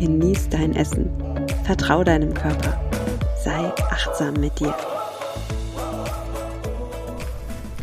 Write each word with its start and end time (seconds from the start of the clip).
genieß 0.00 0.48
dein 0.48 0.74
Essen, 0.74 1.10
vertrau 1.64 2.02
deinem 2.02 2.32
Körper, 2.32 2.80
sei 3.44 3.70
achtsam 3.90 4.32
mit 4.32 4.58
dir. 4.58 4.74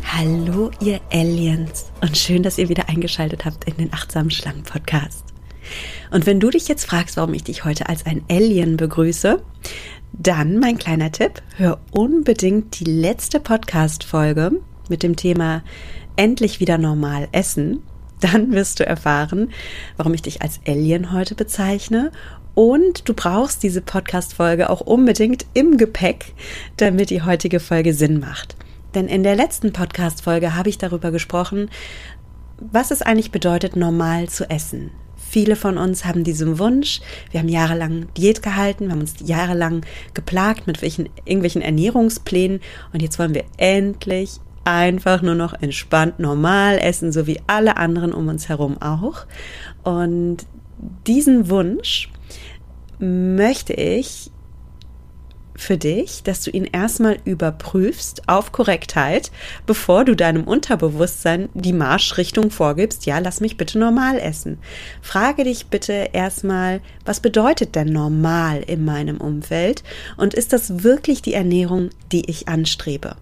Hallo 0.02 0.72
ihr 0.80 1.00
Aliens 1.12 1.92
und 2.00 2.18
schön, 2.18 2.42
dass 2.42 2.58
ihr 2.58 2.68
wieder 2.68 2.88
eingeschaltet 2.88 3.44
habt 3.44 3.66
in 3.66 3.76
den 3.76 3.92
Achtsamen 3.92 4.32
Schlangen 4.32 4.64
Podcast. 4.64 5.26
Und 6.10 6.26
wenn 6.26 6.40
du 6.40 6.50
dich 6.50 6.66
jetzt 6.66 6.86
fragst, 6.86 7.16
warum 7.16 7.34
ich 7.34 7.44
dich 7.44 7.64
heute 7.64 7.88
als 7.88 8.04
ein 8.04 8.24
Alien 8.28 8.76
begrüße, 8.76 9.40
dann 10.12 10.58
mein 10.58 10.76
kleiner 10.76 11.12
Tipp, 11.12 11.40
hör 11.56 11.78
unbedingt 11.92 12.80
die 12.80 12.84
letzte 12.84 13.38
Podcast 13.38 14.02
Folge 14.02 14.60
mit 14.88 15.04
dem 15.04 15.14
Thema 15.14 15.62
endlich 16.16 16.58
wieder 16.58 16.78
normal 16.78 17.28
essen, 17.30 17.84
dann 18.32 18.52
wirst 18.52 18.80
du 18.80 18.86
erfahren, 18.86 19.50
warum 19.96 20.14
ich 20.14 20.22
dich 20.22 20.42
als 20.42 20.60
Alien 20.66 21.12
heute 21.12 21.34
bezeichne. 21.34 22.12
Und 22.54 23.08
du 23.08 23.14
brauchst 23.14 23.62
diese 23.62 23.80
Podcast-Folge 23.80 24.68
auch 24.68 24.80
unbedingt 24.80 25.46
im 25.54 25.76
Gepäck, 25.76 26.34
damit 26.76 27.10
die 27.10 27.22
heutige 27.22 27.60
Folge 27.60 27.94
Sinn 27.94 28.18
macht. 28.18 28.56
Denn 28.94 29.06
in 29.06 29.22
der 29.22 29.36
letzten 29.36 29.72
Podcast-Folge 29.72 30.56
habe 30.56 30.68
ich 30.68 30.78
darüber 30.78 31.12
gesprochen, 31.12 31.70
was 32.58 32.90
es 32.90 33.02
eigentlich 33.02 33.30
bedeutet, 33.30 33.76
normal 33.76 34.28
zu 34.28 34.50
essen. 34.50 34.90
Viele 35.16 35.56
von 35.56 35.76
uns 35.76 36.04
haben 36.04 36.24
diesen 36.24 36.58
Wunsch. 36.58 37.00
Wir 37.30 37.40
haben 37.40 37.48
jahrelang 37.48 38.08
Diät 38.16 38.42
gehalten, 38.42 38.86
wir 38.86 38.92
haben 38.92 39.00
uns 39.00 39.14
jahrelang 39.22 39.84
geplagt 40.14 40.66
mit 40.66 40.80
welchen, 40.80 41.10
irgendwelchen 41.26 41.60
Ernährungsplänen 41.60 42.60
und 42.92 43.02
jetzt 43.02 43.18
wollen 43.18 43.34
wir 43.34 43.44
endlich 43.58 44.40
einfach 44.68 45.22
nur 45.22 45.34
noch 45.34 45.54
entspannt 45.60 46.18
normal 46.18 46.78
essen, 46.78 47.10
so 47.10 47.26
wie 47.26 47.40
alle 47.46 47.76
anderen 47.76 48.12
um 48.12 48.28
uns 48.28 48.48
herum 48.48 48.80
auch. 48.80 49.26
Und 49.82 50.46
diesen 51.06 51.48
Wunsch 51.48 52.10
möchte 52.98 53.72
ich 53.72 54.30
für 55.54 55.76
dich, 55.76 56.22
dass 56.22 56.42
du 56.42 56.50
ihn 56.50 56.64
erstmal 56.64 57.18
überprüfst 57.24 58.28
auf 58.28 58.52
Korrektheit, 58.52 59.32
bevor 59.66 60.04
du 60.04 60.14
deinem 60.14 60.44
Unterbewusstsein 60.44 61.48
die 61.54 61.72
Marschrichtung 61.72 62.50
vorgibst, 62.50 63.06
ja, 63.06 63.18
lass 63.18 63.40
mich 63.40 63.56
bitte 63.56 63.78
normal 63.78 64.18
essen. 64.20 64.58
Frage 65.02 65.44
dich 65.44 65.66
bitte 65.66 66.10
erstmal, 66.12 66.80
was 67.04 67.18
bedeutet 67.20 67.74
denn 67.74 67.88
normal 67.88 68.62
in 68.66 68.84
meinem 68.84 69.20
Umfeld 69.20 69.82
und 70.16 70.32
ist 70.32 70.52
das 70.52 70.84
wirklich 70.84 71.22
die 71.22 71.34
Ernährung, 71.34 71.90
die 72.12 72.30
ich 72.30 72.46
anstrebe? 72.46 73.16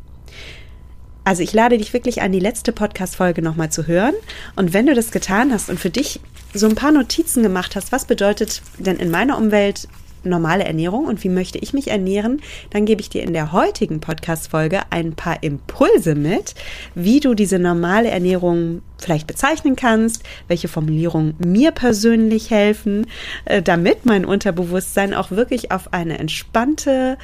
Also 1.26 1.42
ich 1.42 1.52
lade 1.52 1.76
dich 1.76 1.92
wirklich 1.92 2.22
an, 2.22 2.30
die 2.30 2.38
letzte 2.38 2.70
Podcast-Folge 2.70 3.42
nochmal 3.42 3.68
zu 3.68 3.88
hören. 3.88 4.14
Und 4.54 4.72
wenn 4.72 4.86
du 4.86 4.94
das 4.94 5.10
getan 5.10 5.52
hast 5.52 5.68
und 5.68 5.80
für 5.80 5.90
dich 5.90 6.20
so 6.54 6.68
ein 6.68 6.76
paar 6.76 6.92
Notizen 6.92 7.42
gemacht 7.42 7.74
hast, 7.74 7.90
was 7.90 8.04
bedeutet 8.04 8.62
denn 8.78 8.96
in 8.98 9.10
meiner 9.10 9.36
Umwelt 9.36 9.88
normale 10.26 10.64
Ernährung 10.64 11.06
und 11.06 11.22
wie 11.24 11.28
möchte 11.28 11.58
ich 11.58 11.72
mich 11.72 11.88
ernähren, 11.88 12.40
dann 12.70 12.84
gebe 12.84 13.00
ich 13.00 13.08
dir 13.08 13.22
in 13.22 13.32
der 13.32 13.52
heutigen 13.52 14.00
Podcast-Folge 14.00 14.80
ein 14.90 15.14
paar 15.14 15.42
Impulse 15.42 16.14
mit, 16.14 16.54
wie 16.94 17.20
du 17.20 17.34
diese 17.34 17.58
normale 17.58 18.08
Ernährung 18.10 18.82
vielleicht 18.98 19.26
bezeichnen 19.26 19.76
kannst, 19.76 20.22
welche 20.48 20.68
Formulierungen 20.68 21.34
mir 21.38 21.70
persönlich 21.70 22.50
helfen, 22.50 23.06
äh, 23.44 23.62
damit 23.62 24.06
mein 24.06 24.24
Unterbewusstsein 24.24 25.14
auch 25.14 25.30
wirklich 25.30 25.70
auf 25.70 25.92
eine 25.92 26.18
entspannte, 26.18 27.18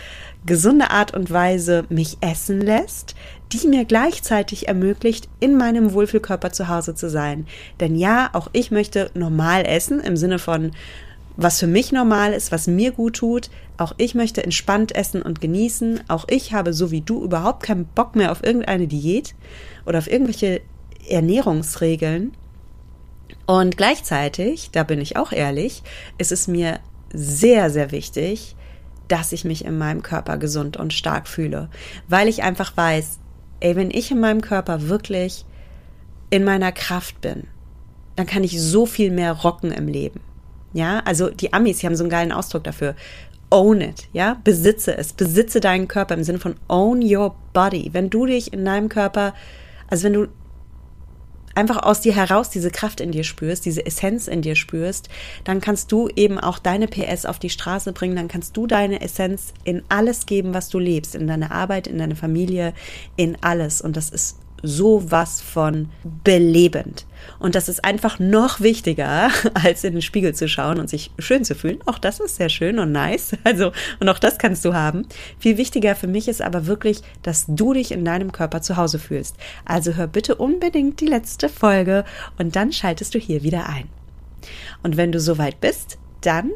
gesunde 0.45 0.91
Art 0.91 1.15
und 1.15 1.31
Weise 1.31 1.85
mich 1.89 2.19
essen 2.21 2.61
lässt, 2.61 3.15
die 3.53 3.69
mir 3.69 3.85
gleichzeitig 3.85 4.69
ermöglicht, 4.69 5.29
in 5.41 5.57
meinem 5.57 5.93
Wohlfühlkörper 5.93 6.53
zu 6.53 6.69
Hause 6.69 6.95
zu 6.95 7.11
sein. 7.11 7.47
Denn 7.81 7.97
ja, 7.97 8.31
auch 8.33 8.49
ich 8.53 8.71
möchte 8.71 9.11
normal 9.15 9.65
essen 9.67 10.01
im 10.01 10.17
Sinne 10.17 10.39
von 10.39 10.73
was 11.37 11.59
für 11.59 11.67
mich 11.67 11.93
normal 11.93 12.33
ist, 12.33 12.53
was 12.53 12.67
mir 12.67 12.93
gut 12.93 13.17
tut. 13.17 13.51
Auch 13.79 13.95
ich 13.97 14.15
möchte 14.15 14.43
entspannt 14.43 14.95
essen 14.95 15.23
und 15.23 15.41
genießen. 15.41 16.05
Auch 16.09 16.27
ich 16.29 16.53
habe, 16.53 16.73
so 16.73 16.91
wie 16.91 17.01
du, 17.01 17.23
überhaupt 17.23 17.63
keinen 17.63 17.87
Bock 17.87 18.17
mehr 18.17 18.33
auf 18.33 18.45
irgendeine 18.45 18.87
Diät 18.87 19.35
oder 19.87 19.99
auf 19.99 20.11
irgendwelche 20.11 20.61
Ernährungsregeln. 21.09 22.33
Und 23.47 23.77
gleichzeitig, 23.77 24.71
da 24.73 24.83
bin 24.83 25.01
ich 25.01 25.17
auch 25.17 25.33
ehrlich, 25.33 25.83
ist 26.19 26.33
es 26.33 26.49
mir 26.49 26.81
sehr, 27.13 27.71
sehr 27.71 27.91
wichtig, 27.91 28.57
dass 29.09 29.33
ich 29.33 29.45
mich 29.45 29.65
in 29.65 29.77
meinem 29.77 30.03
Körper 30.03 30.39
gesund 30.39 30.77
und 30.77 30.93
stark 30.93 31.29
fühle, 31.29 31.69
weil 32.09 32.29
ich 32.29 32.43
einfach 32.43 32.77
weiß, 32.77 33.19
ey, 33.61 33.77
wenn 33.77 33.91
ich 33.91 34.11
in 34.11 34.21
meinem 34.21 34.41
Körper 34.41 34.89
wirklich 34.89 35.45
in 36.31 36.45
meiner 36.45 36.73
Kraft 36.73 37.21
bin, 37.21 37.47
dann 38.17 38.27
kann 38.27 38.45
ich 38.45 38.61
so 38.61 38.87
viel 38.87 39.11
mehr 39.11 39.33
rocken 39.33 39.71
im 39.71 39.89
Leben. 39.89 40.21
Ja, 40.73 41.01
also 41.05 41.29
die 41.29 41.53
Amis, 41.53 41.79
die 41.79 41.87
haben 41.87 41.97
so 41.97 42.05
einen 42.05 42.11
geilen 42.11 42.33
Ausdruck 42.33 42.65
dafür. 42.65 42.95
Own 43.51 43.83
it, 43.83 44.09
ja, 44.15 44.39
besitze 44.45 44.97
es, 44.97 45.13
besitze 45.13 45.61
deinen 45.61 45.87
Körper 45.87 46.15
im 46.15 46.25
Sinne 46.25 46.39
von 46.39 46.55
own 46.69 47.03
your 47.03 47.35
body. 47.53 47.91
Wenn 47.93 48.09
du 48.09 48.25
dich 48.25 48.53
in 48.53 48.65
deinem 48.65 48.89
Körper, 48.89 49.35
also 49.89 50.05
wenn 50.05 50.15
du 50.15 50.29
einfach 51.55 51.83
aus 51.83 52.01
dir 52.01 52.15
heraus 52.15 52.51
diese 52.51 52.71
Kraft 52.71 53.01
in 53.01 53.13
dir 53.13 53.25
spürst, 53.25 53.67
diese 53.67 53.85
Essenz 53.85 54.29
in 54.29 54.43
dir 54.43 54.57
spürst, 54.57 55.09
dann 55.45 55.61
kannst 55.61 55.93
du 55.93 56.09
eben 56.17 56.39
auch 56.39 56.59
deine 56.59 56.89
PS 56.89 57.27
auf 57.27 57.39
die 57.39 57.51
Straße 57.51 57.93
bringen, 57.93 58.17
dann 58.17 58.29
kannst 58.29 58.57
du 58.57 58.67
deine 58.67 59.01
Essenz 59.01 59.53
in 59.65 59.83
alles 59.89 60.27
geben, 60.27 60.55
was 60.55 60.69
du 60.69 60.79
lebst, 60.79 61.15
in 61.15 61.27
deine 61.27 61.51
Arbeit, 61.51 61.87
in 61.87 61.99
deine 61.99 62.17
Familie, 62.17 62.73
in 63.17 63.37
alles. 63.43 63.83
Und 63.83 63.97
das 63.97 64.11
ist 64.11 64.39
sowas 64.63 65.41
von 65.41 65.91
belebend. 66.25 67.07
Und 67.39 67.55
das 67.55 67.69
ist 67.69 67.85
einfach 67.85 68.19
noch 68.19 68.61
wichtiger, 68.61 69.31
als 69.55 69.85
in 69.85 69.93
den 69.93 70.03
Spiegel 70.03 70.35
zu 70.35 70.49
schauen 70.49 70.79
und 70.79 70.89
sich 70.89 71.11
schön 71.19 71.45
zu 71.45 71.55
fühlen. 71.55 71.79
Auch 71.87 71.99
das 71.99 72.21
ist 72.21 72.37
sehr 72.37 72.49
schön 72.49 72.79
und 72.79 72.93
nice. 72.93 73.33
Also, 73.45 73.73
und 74.01 74.09
auch 74.09 74.19
das 74.19 74.39
kannst 74.39 74.65
du 74.65 74.73
haben. 74.73 75.07
Viel 75.39 75.59
wichtiger 75.59 75.95
für 75.95 76.07
mich 76.07 76.29
ist 76.29 76.41
aber 76.41 76.67
wirklich, 76.67 77.03
dass 77.23 77.45
du 77.49 77.73
dich 77.73 77.93
in 77.93 78.05
deinem 78.05 78.33
Körper 78.33 78.63
zu 78.63 78.77
Hause 78.77 78.99
fühlst. 78.99 79.37
Also 79.65 79.95
hör 79.95 80.07
bitte 80.07 80.37
unbedingt 80.37 81.01
die 81.01 81.07
letzte 81.07 81.49
Folge 81.49 82.05
und 82.39 82.57
dann 82.57 82.73
schaltest 82.73 83.15
du 83.15 83.19
hier 83.19 83.43
wieder 83.43 83.69
ein. 83.69 83.89
Und 84.83 84.97
wenn 84.97 85.13
du 85.13 85.21
soweit 85.21 85.61
bist, 85.61 85.99
dann 86.23 86.53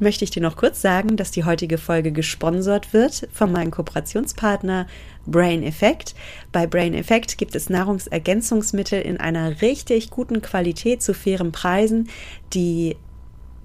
möchte 0.00 0.24
ich 0.24 0.30
dir 0.30 0.42
noch 0.42 0.56
kurz 0.56 0.80
sagen, 0.80 1.16
dass 1.16 1.30
die 1.30 1.44
heutige 1.44 1.78
Folge 1.78 2.12
gesponsert 2.12 2.92
wird 2.92 3.28
von 3.32 3.52
meinem 3.52 3.70
Kooperationspartner 3.70 4.86
Brain 5.26 5.62
Effect. 5.62 6.14
Bei 6.52 6.66
Brain 6.66 6.94
Effect 6.94 7.38
gibt 7.38 7.54
es 7.54 7.68
Nahrungsergänzungsmittel 7.68 9.00
in 9.00 9.18
einer 9.18 9.60
richtig 9.60 10.10
guten 10.10 10.40
Qualität 10.42 11.02
zu 11.02 11.14
fairen 11.14 11.52
Preisen. 11.52 12.08
Die 12.54 12.96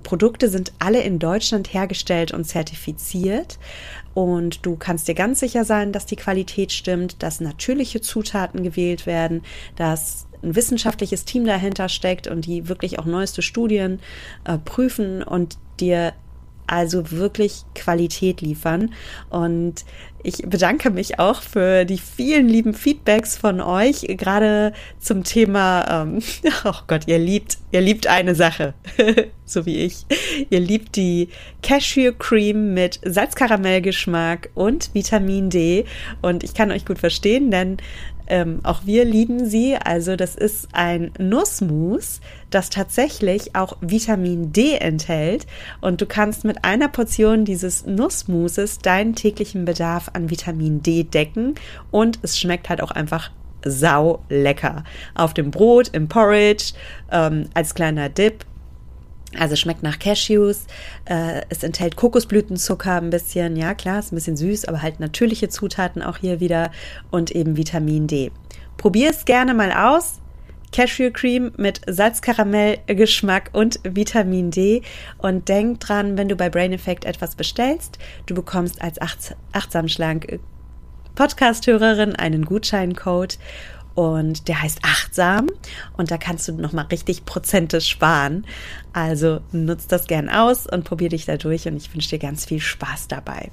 Produkte 0.03 0.49
sind 0.49 0.73
alle 0.79 1.01
in 1.01 1.17
Deutschland 1.17 1.73
hergestellt 1.73 2.33
und 2.33 2.45
zertifiziert. 2.45 3.57
Und 4.13 4.65
du 4.65 4.75
kannst 4.75 5.07
dir 5.07 5.15
ganz 5.15 5.39
sicher 5.39 5.65
sein, 5.65 5.91
dass 5.91 6.05
die 6.05 6.17
Qualität 6.17 6.71
stimmt, 6.71 7.23
dass 7.23 7.39
natürliche 7.39 8.01
Zutaten 8.01 8.61
gewählt 8.61 9.05
werden, 9.07 9.41
dass 9.75 10.27
ein 10.43 10.55
wissenschaftliches 10.55 11.25
Team 11.25 11.45
dahinter 11.45 11.89
steckt 11.89 12.27
und 12.27 12.45
die 12.45 12.67
wirklich 12.67 12.99
auch 12.99 13.05
neueste 13.05 13.41
Studien 13.41 13.99
äh, 14.43 14.57
prüfen 14.57 15.23
und 15.23 15.57
dir 15.79 16.13
also 16.67 17.11
wirklich 17.11 17.63
Qualität 17.75 18.41
liefern. 18.41 18.93
Und 19.29 19.85
ich 20.23 20.37
bedanke 20.37 20.89
mich 20.89 21.19
auch 21.19 21.41
für 21.41 21.83
die 21.83 21.97
vielen 21.97 22.47
lieben 22.47 22.73
Feedbacks 22.73 23.37
von 23.37 23.59
euch, 23.59 24.05
gerade 24.07 24.71
zum 24.99 25.25
Thema, 25.25 26.03
ähm, 26.03 26.19
oh 26.63 26.79
Gott, 26.87 27.07
ihr 27.07 27.19
liebt, 27.19 27.57
ihr 27.71 27.81
liebt 27.81 28.07
eine 28.07 28.33
Sache, 28.33 28.73
so 29.45 29.65
wie 29.65 29.79
ich. 29.79 30.05
Ihr 30.49 30.61
liebt 30.61 30.95
die 30.95 31.27
Cashew 31.61 32.13
Cream 32.17 32.73
mit 32.73 33.01
Salzkaramellgeschmack 33.03 34.49
und 34.55 34.93
Vitamin 34.93 35.49
D. 35.49 35.85
Und 36.21 36.45
ich 36.45 36.53
kann 36.53 36.71
euch 36.71 36.85
gut 36.85 36.99
verstehen, 36.99 37.51
denn 37.51 37.77
ähm, 38.27 38.59
auch 38.63 38.85
wir 38.85 39.05
lieben 39.05 39.45
sie. 39.45 39.75
Also 39.75 40.15
das 40.15 40.35
ist 40.35 40.69
ein 40.73 41.11
Nussmus, 41.17 42.21
das 42.49 42.69
tatsächlich 42.69 43.55
auch 43.55 43.77
Vitamin 43.81 44.53
D 44.53 44.75
enthält. 44.75 45.47
Und 45.81 46.01
du 46.01 46.05
kannst 46.05 46.45
mit 46.45 46.63
einer 46.63 46.87
Portion 46.87 47.45
dieses 47.45 47.85
Nussmuses 47.85 48.79
deinen 48.79 49.15
täglichen 49.15 49.65
Bedarf 49.65 50.09
an 50.13 50.29
Vitamin 50.29 50.81
D 50.81 51.03
decken. 51.03 51.55
Und 51.91 52.19
es 52.21 52.39
schmeckt 52.39 52.69
halt 52.69 52.81
auch 52.81 52.91
einfach 52.91 53.31
sau 53.65 54.23
lecker. 54.29 54.83
Auf 55.15 55.33
dem 55.33 55.51
Brot, 55.51 55.89
im 55.89 56.07
Porridge, 56.07 56.73
ähm, 57.11 57.49
als 57.53 57.75
kleiner 57.75 58.09
Dip 58.09 58.45
Also 59.37 59.55
schmeckt 59.55 59.83
nach 59.83 59.99
Cashews, 59.99 60.65
äh, 61.05 61.41
es 61.49 61.63
enthält 61.63 61.95
Kokosblütenzucker 61.95 62.95
ein 62.95 63.09
bisschen, 63.09 63.55
ja 63.55 63.73
klar, 63.73 63.99
ist 63.99 64.11
ein 64.11 64.15
bisschen 64.15 64.37
süß, 64.37 64.65
aber 64.65 64.81
halt 64.81 64.99
natürliche 64.99 65.49
Zutaten 65.49 66.01
auch 66.01 66.17
hier 66.17 66.39
wieder 66.39 66.71
und 67.11 67.31
eben 67.31 67.57
Vitamin 67.57 68.07
D. 68.07 68.31
Probier 68.77 69.09
es 69.09 69.25
gerne 69.25 69.53
mal 69.53 69.71
aus. 69.71 70.19
Cashew 70.73 71.11
Cream 71.11 71.51
mit 71.55 71.81
Salzkaramell-Geschmack 71.85 73.51
und 73.53 73.79
Vitamin 73.83 74.49
D. 74.49 74.81
Und 75.19 75.47
denk 75.47 75.79
dran, 75.79 76.17
wenn 76.17 76.27
du 76.27 76.35
bei 76.35 76.49
Brain 76.49 76.73
Effect 76.73 77.05
etwas 77.05 77.35
bestellst, 77.35 77.99
du 78.25 78.33
bekommst 78.33 78.81
als 78.81 78.97
achtsam 79.51 79.87
schlank 79.87 80.39
Podcast-Hörerin 81.15 82.15
einen 82.15 82.43
Gutscheincode 82.43 83.37
und 83.95 84.47
der 84.47 84.61
heißt 84.61 84.79
achtsam 84.81 85.47
und 85.97 86.09
da 86.09 86.17
kannst 86.17 86.47
du 86.47 86.53
nochmal 86.53 86.85
richtig 86.85 87.25
Prozente 87.25 87.81
sparen. 87.81 88.45
Also 88.91 89.41
nutzt 89.51 89.91
das 89.91 90.07
gern 90.07 90.29
aus 90.29 90.67
und 90.67 90.83
probier 90.83 91.09
dich 91.09 91.25
da 91.25 91.37
durch 91.37 91.67
und 91.67 91.77
ich 91.77 91.93
wünsche 91.93 92.09
dir 92.09 92.19
ganz 92.19 92.45
viel 92.45 92.59
Spaß 92.59 93.07
dabei. 93.07 93.51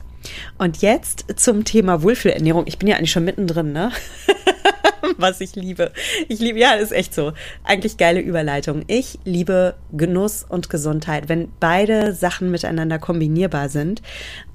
Und 0.58 0.82
jetzt 0.82 1.26
zum 1.36 1.64
Thema 1.64 2.02
Wohlfühlernährung. 2.02 2.66
Ich 2.66 2.78
bin 2.78 2.88
ja 2.88 2.96
eigentlich 2.96 3.12
schon 3.12 3.24
mittendrin, 3.24 3.72
ne? 3.72 3.90
Was 5.16 5.40
ich 5.40 5.54
liebe. 5.56 5.92
Ich 6.28 6.40
liebe, 6.40 6.58
ja, 6.58 6.72
ist 6.74 6.92
echt 6.92 7.14
so. 7.14 7.32
Eigentlich 7.64 7.96
geile 7.96 8.20
Überleitung. 8.20 8.84
Ich 8.86 9.18
liebe 9.24 9.74
Genuss 9.92 10.44
und 10.46 10.70
Gesundheit, 10.70 11.28
wenn 11.28 11.50
beide 11.58 12.14
Sachen 12.14 12.50
miteinander 12.50 12.98
kombinierbar 12.98 13.68
sind. 13.70 14.02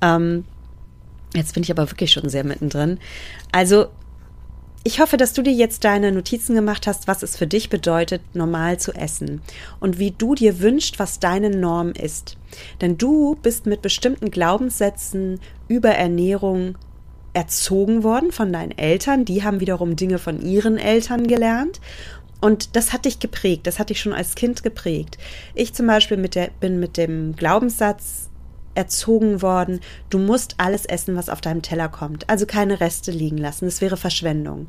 Ähm, 0.02 0.46
jetzt 1.34 1.54
bin 1.54 1.64
ich 1.64 1.72
aber 1.72 1.90
wirklich 1.90 2.12
schon 2.12 2.30
sehr 2.30 2.44
mittendrin. 2.44 3.00
Also 3.52 3.88
ich 4.88 5.00
hoffe, 5.00 5.18
dass 5.18 5.34
du 5.34 5.42
dir 5.42 5.52
jetzt 5.52 5.84
deine 5.84 6.12
Notizen 6.12 6.54
gemacht 6.54 6.86
hast, 6.86 7.08
was 7.08 7.24
es 7.24 7.36
für 7.36 7.48
dich 7.48 7.72
bedeutet, 7.72 8.22
normal 8.36 8.80
zu 8.80 8.94
essen 8.94 9.42
und 9.80 9.98
wie 9.98 10.12
du 10.12 10.36
dir 10.36 10.60
wünschst, 10.60 11.00
was 11.00 11.20
deine 11.20 11.50
Norm 11.50 11.92
ist. 11.92 12.38
Denn 12.82 12.96
du 12.96 13.36
bist 13.42 13.66
mit 13.66 13.82
bestimmten 13.82 14.30
Glaubenssätzen 14.30 15.40
über 15.68 15.90
Ernährung 15.90 16.78
erzogen 17.34 18.04
worden 18.04 18.32
von 18.32 18.54
deinen 18.54 18.78
Eltern. 18.78 19.26
Die 19.26 19.44
haben 19.44 19.60
wiederum 19.60 19.96
Dinge 19.96 20.20
von 20.20 20.40
ihren 20.40 20.78
Eltern 20.78 21.26
gelernt. 21.26 21.82
Und 22.40 22.76
das 22.76 22.94
hat 22.94 23.06
dich 23.06 23.18
geprägt, 23.20 23.66
das 23.66 23.80
hat 23.80 23.90
dich 23.90 24.00
schon 24.00 24.14
als 24.14 24.36
Kind 24.36 24.62
geprägt. 24.62 25.18
Ich 25.56 25.74
zum 25.74 25.88
Beispiel 25.88 26.18
mit 26.18 26.36
der, 26.36 26.52
bin 26.60 26.80
mit 26.80 26.96
dem 26.98 27.36
Glaubenssatz 27.36 28.30
erzogen 28.76 29.42
worden, 29.42 29.80
du 30.10 30.20
musst 30.20 30.56
alles 30.58 30.86
essen, 30.86 31.16
was 31.16 31.30
auf 31.30 31.42
deinem 31.42 31.62
Teller 31.62 31.90
kommt. 31.90 32.30
Also 32.30 32.46
keine 32.46 32.80
Reste 32.80 33.12
liegen 33.12 33.38
lassen. 33.38 33.66
Das 33.66 33.82
wäre 33.82 33.98
Verschwendung. 33.98 34.68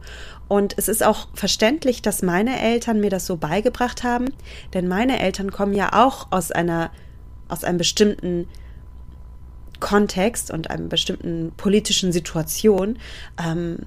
Und 0.48 0.74
es 0.78 0.88
ist 0.88 1.04
auch 1.04 1.28
verständlich, 1.34 2.02
dass 2.02 2.22
meine 2.22 2.60
Eltern 2.60 3.00
mir 3.00 3.10
das 3.10 3.26
so 3.26 3.36
beigebracht 3.36 4.04
haben, 4.04 4.26
denn 4.72 4.88
meine 4.88 5.20
Eltern 5.20 5.50
kommen 5.50 5.74
ja 5.74 5.92
auch 5.92 6.28
aus 6.30 6.52
einer, 6.52 6.90
aus 7.48 7.64
einem 7.64 7.78
bestimmten 7.78 8.48
Kontext 9.80 10.50
und 10.50 10.70
einer 10.70 10.86
bestimmten 10.86 11.52
politischen 11.56 12.12
Situation. 12.12 12.98
Ähm, 13.44 13.80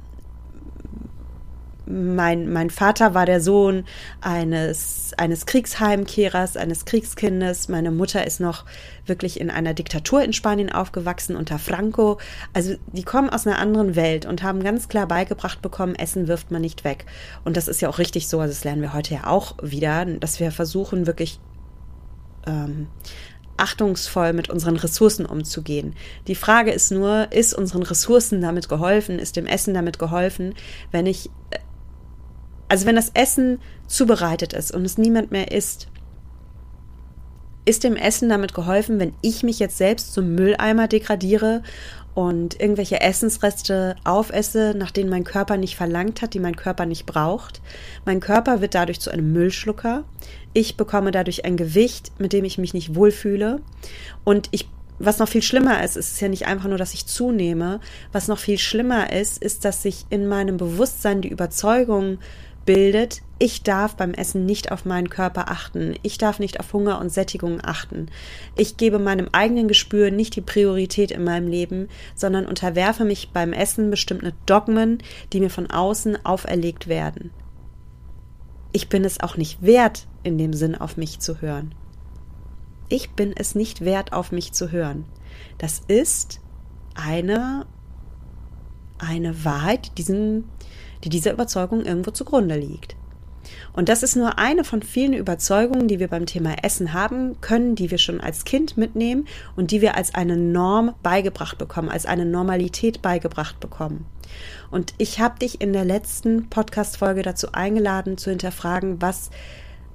mein, 1.90 2.52
mein 2.54 2.70
Vater 2.70 3.14
war 3.14 3.26
der 3.26 3.42
Sohn 3.42 3.84
eines, 4.22 5.12
eines 5.18 5.46
Kriegsheimkehrers, 5.46 6.56
eines 6.56 6.86
Kriegskindes. 6.86 7.68
Meine 7.68 7.92
Mutter 7.92 8.26
ist 8.26 8.40
noch 8.40 8.66
wirklich 9.06 9.40
in 9.40 9.50
einer 9.50 9.74
Diktatur 9.74 10.22
in 10.22 10.32
Spanien 10.32 10.72
aufgewachsen 10.72 11.36
unter 11.36 11.58
Franco. 11.58 12.20
Also 12.54 12.76
die 12.94 13.04
kommen 13.04 13.30
aus 13.30 13.48
einer 13.48 13.58
anderen 13.58 13.96
Welt 13.96 14.28
und 14.28 14.44
haben 14.44 14.64
ganz 14.64 14.88
klar 14.88 15.08
beigebracht 15.08 15.62
bekommen, 15.62 15.96
Essen 15.96 16.28
wirft 16.28 16.52
man 16.52 16.62
nicht 16.62 16.84
weg. 16.84 17.06
Und 17.44 17.58
das 17.58 17.68
ist 17.68 17.82
ja 17.82 17.90
auch 17.90 17.98
richtig 17.98 18.28
so, 18.28 18.40
also 18.40 18.54
das 18.54 18.64
lernen 18.64 18.84
wir 18.84 18.94
heute 18.94 19.16
ja 19.16 19.28
auch 19.28 19.56
wieder, 19.62 20.06
dass 20.06 20.40
wir 20.40 20.52
versuchen 20.52 21.08
wirklich 21.08 21.40
ähm, 22.46 22.88
achtungsvoll 23.58 24.34
mit 24.34 24.50
unseren 24.50 24.78
Ressourcen 24.78 25.26
umzugehen. 25.26 25.96
Die 26.28 26.36
Frage 26.36 26.72
ist 26.72 26.92
nur, 26.92 27.32
ist 27.32 27.54
unseren 27.54 27.84
Ressourcen 27.84 28.42
damit 28.42 28.70
geholfen, 28.70 29.20
ist 29.20 29.36
dem 29.36 29.46
Essen 29.46 29.74
damit 29.74 30.00
geholfen, 30.00 30.56
wenn 30.92 31.06
ich 31.06 31.30
äh, 31.52 31.60
also 32.70 32.86
wenn 32.86 32.96
das 32.96 33.12
Essen 33.14 33.60
zubereitet 33.88 34.54
ist 34.54 34.72
und 34.72 34.86
es 34.86 34.98
niemand 34.98 35.32
mehr 35.32 35.52
isst, 35.52 35.88
ist 37.66 37.84
dem 37.84 37.96
Essen 37.96 38.30
damit 38.30 38.54
geholfen, 38.54 39.00
wenn 39.00 39.14
ich 39.22 39.44
mich 39.44 39.60
jetzt 39.60 39.78
selbst 39.78 40.14
zum 40.14 40.34
Mülleimer 40.34 40.88
degradiere 40.88 41.62
und 42.16 42.60
irgendwelche 42.60 43.02
Essensreste 43.02 43.96
aufesse, 44.04 44.74
nach 44.76 44.92
denen 44.92 45.10
mein 45.10 45.24
Körper 45.24 45.58
nicht 45.58 45.76
verlangt 45.76 46.22
hat, 46.22 46.34
die 46.34 46.40
mein 46.40 46.56
Körper 46.56 46.86
nicht 46.86 47.06
braucht. 47.06 47.62
Mein 48.06 48.20
Körper 48.20 48.62
wird 48.62 48.76
dadurch 48.76 49.00
zu 49.00 49.12
einem 49.12 49.32
Müllschlucker. 49.32 50.04
Ich 50.54 50.78
bekomme 50.78 51.12
dadurch 51.12 51.46
ein 51.46 51.58
Gewicht, 51.58 52.12
mit 52.18 52.34
dem 52.34 52.44
ich 52.44 52.58
mich 52.58 52.74
nicht 52.74 52.96
wohlfühle. 52.96 53.62
Und 54.24 54.50
ich 54.52 54.68
was 55.02 55.18
noch 55.18 55.30
viel 55.30 55.42
schlimmer 55.42 55.82
ist, 55.82 55.96
ist 55.96 56.12
es 56.12 56.20
ja 56.20 56.28
nicht 56.28 56.46
einfach 56.46 56.68
nur, 56.68 56.78
dass 56.78 56.94
ich 56.94 57.06
zunehme. 57.06 57.80
Was 58.12 58.28
noch 58.28 58.38
viel 58.38 58.58
schlimmer 58.58 59.14
ist, 59.14 59.42
ist, 59.42 59.64
dass 59.64 59.82
sich 59.82 60.06
in 60.10 60.28
meinem 60.28 60.58
Bewusstsein 60.58 61.22
die 61.22 61.30
Überzeugung 61.30 62.20
bildet, 62.70 63.24
ich 63.40 63.64
darf 63.64 63.96
beim 63.96 64.14
Essen 64.14 64.46
nicht 64.46 64.72
auf 64.72 64.86
meinen 64.86 65.10
Körper 65.10 65.50
achten, 65.50 65.96
ich 66.04 66.20
darf 66.20 66.38
nicht 66.38 66.60
auf 66.60 66.72
Hunger 66.72 67.02
und 67.02 67.12
Sättigung 67.12 67.62
achten, 67.64 68.12
ich 68.56 68.78
gebe 68.78 69.00
meinem 69.00 69.28
eigenen 69.32 69.68
Gespür 69.68 70.12
nicht 70.12 70.36
die 70.36 70.42
Priorität 70.42 71.10
in 71.10 71.24
meinem 71.24 71.48
Leben, 71.48 71.88
sondern 72.14 72.46
unterwerfe 72.46 73.06
mich 73.06 73.32
beim 73.32 73.54
Essen 73.54 73.90
bestimmte 73.90 74.36
Dogmen, 74.46 75.00
die 75.34 75.40
mir 75.40 75.50
von 75.50 75.72
außen 75.72 76.24
auferlegt 76.24 76.88
werden. 76.88 77.32
Ich 78.72 78.88
bin 78.88 79.04
es 79.04 79.20
auch 79.20 79.36
nicht 79.36 79.64
wert, 79.64 80.06
in 80.22 80.38
dem 80.38 80.54
Sinn 80.54 80.76
auf 80.76 80.96
mich 80.96 81.20
zu 81.20 81.42
hören. 81.42 81.74
Ich 82.88 83.10
bin 83.14 83.34
es 83.36 83.56
nicht 83.56 83.82
wert, 83.82 84.14
auf 84.14 84.32
mich 84.32 84.52
zu 84.54 84.72
hören. 84.72 85.06
Das 85.58 85.82
ist 85.88 86.40
eine, 86.94 87.66
eine 89.00 89.44
Wahrheit, 89.44 89.88
die 89.88 89.96
diesen 89.96 90.44
die 91.04 91.10
dieser 91.10 91.34
Überzeugung 91.34 91.86
irgendwo 91.86 92.12
zugrunde 92.12 92.56
liegt. 92.56 92.96
Und 93.74 93.90
das 93.90 94.04
ist 94.04 94.16
nur 94.16 94.38
eine 94.38 94.64
von 94.64 94.82
vielen 94.82 95.14
Überzeugungen, 95.14 95.88
die 95.88 96.00
wir 96.00 96.08
beim 96.08 96.26
Thema 96.26 96.56
Essen 96.64 96.94
haben 96.94 97.40
können, 97.42 97.76
die 97.76 97.92
wir 97.92 97.98
schon 97.98 98.22
als 98.22 98.44
Kind 98.44 98.78
mitnehmen 98.78 99.28
und 99.56 99.72
die 99.72 99.82
wir 99.82 99.96
als 99.96 100.14
eine 100.16 100.38
Norm 100.38 100.94
beigebracht 101.04 101.58
bekommen, 101.58 101.90
als 101.90 102.06
eine 102.06 102.26
Normalität 102.26 103.02
beigebracht 103.02 103.60
bekommen. 103.60 104.06
Und 104.72 104.94
ich 104.98 105.20
habe 105.20 105.40
dich 105.40 105.62
in 105.62 105.74
der 105.74 105.86
letzten 105.86 106.50
Podcast-Folge 106.50 107.24
dazu 107.24 107.52
eingeladen, 107.54 108.18
zu 108.18 108.30
hinterfragen, 108.30 109.02
was, 109.02 109.30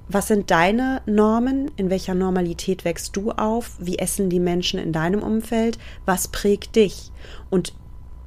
was 0.09 0.27
sind 0.27 0.51
deine 0.51 1.01
Normen? 1.05 1.71
In 1.77 1.89
welcher 1.89 2.15
Normalität 2.15 2.85
wächst 2.85 3.15
du 3.15 3.31
auf? 3.31 3.71
Wie 3.79 3.97
essen 3.97 4.29
die 4.29 4.39
Menschen 4.39 4.79
in 4.79 4.91
deinem 4.91 5.23
Umfeld? 5.23 5.77
Was 6.05 6.27
prägt 6.27 6.75
dich? 6.75 7.11
Und 7.49 7.73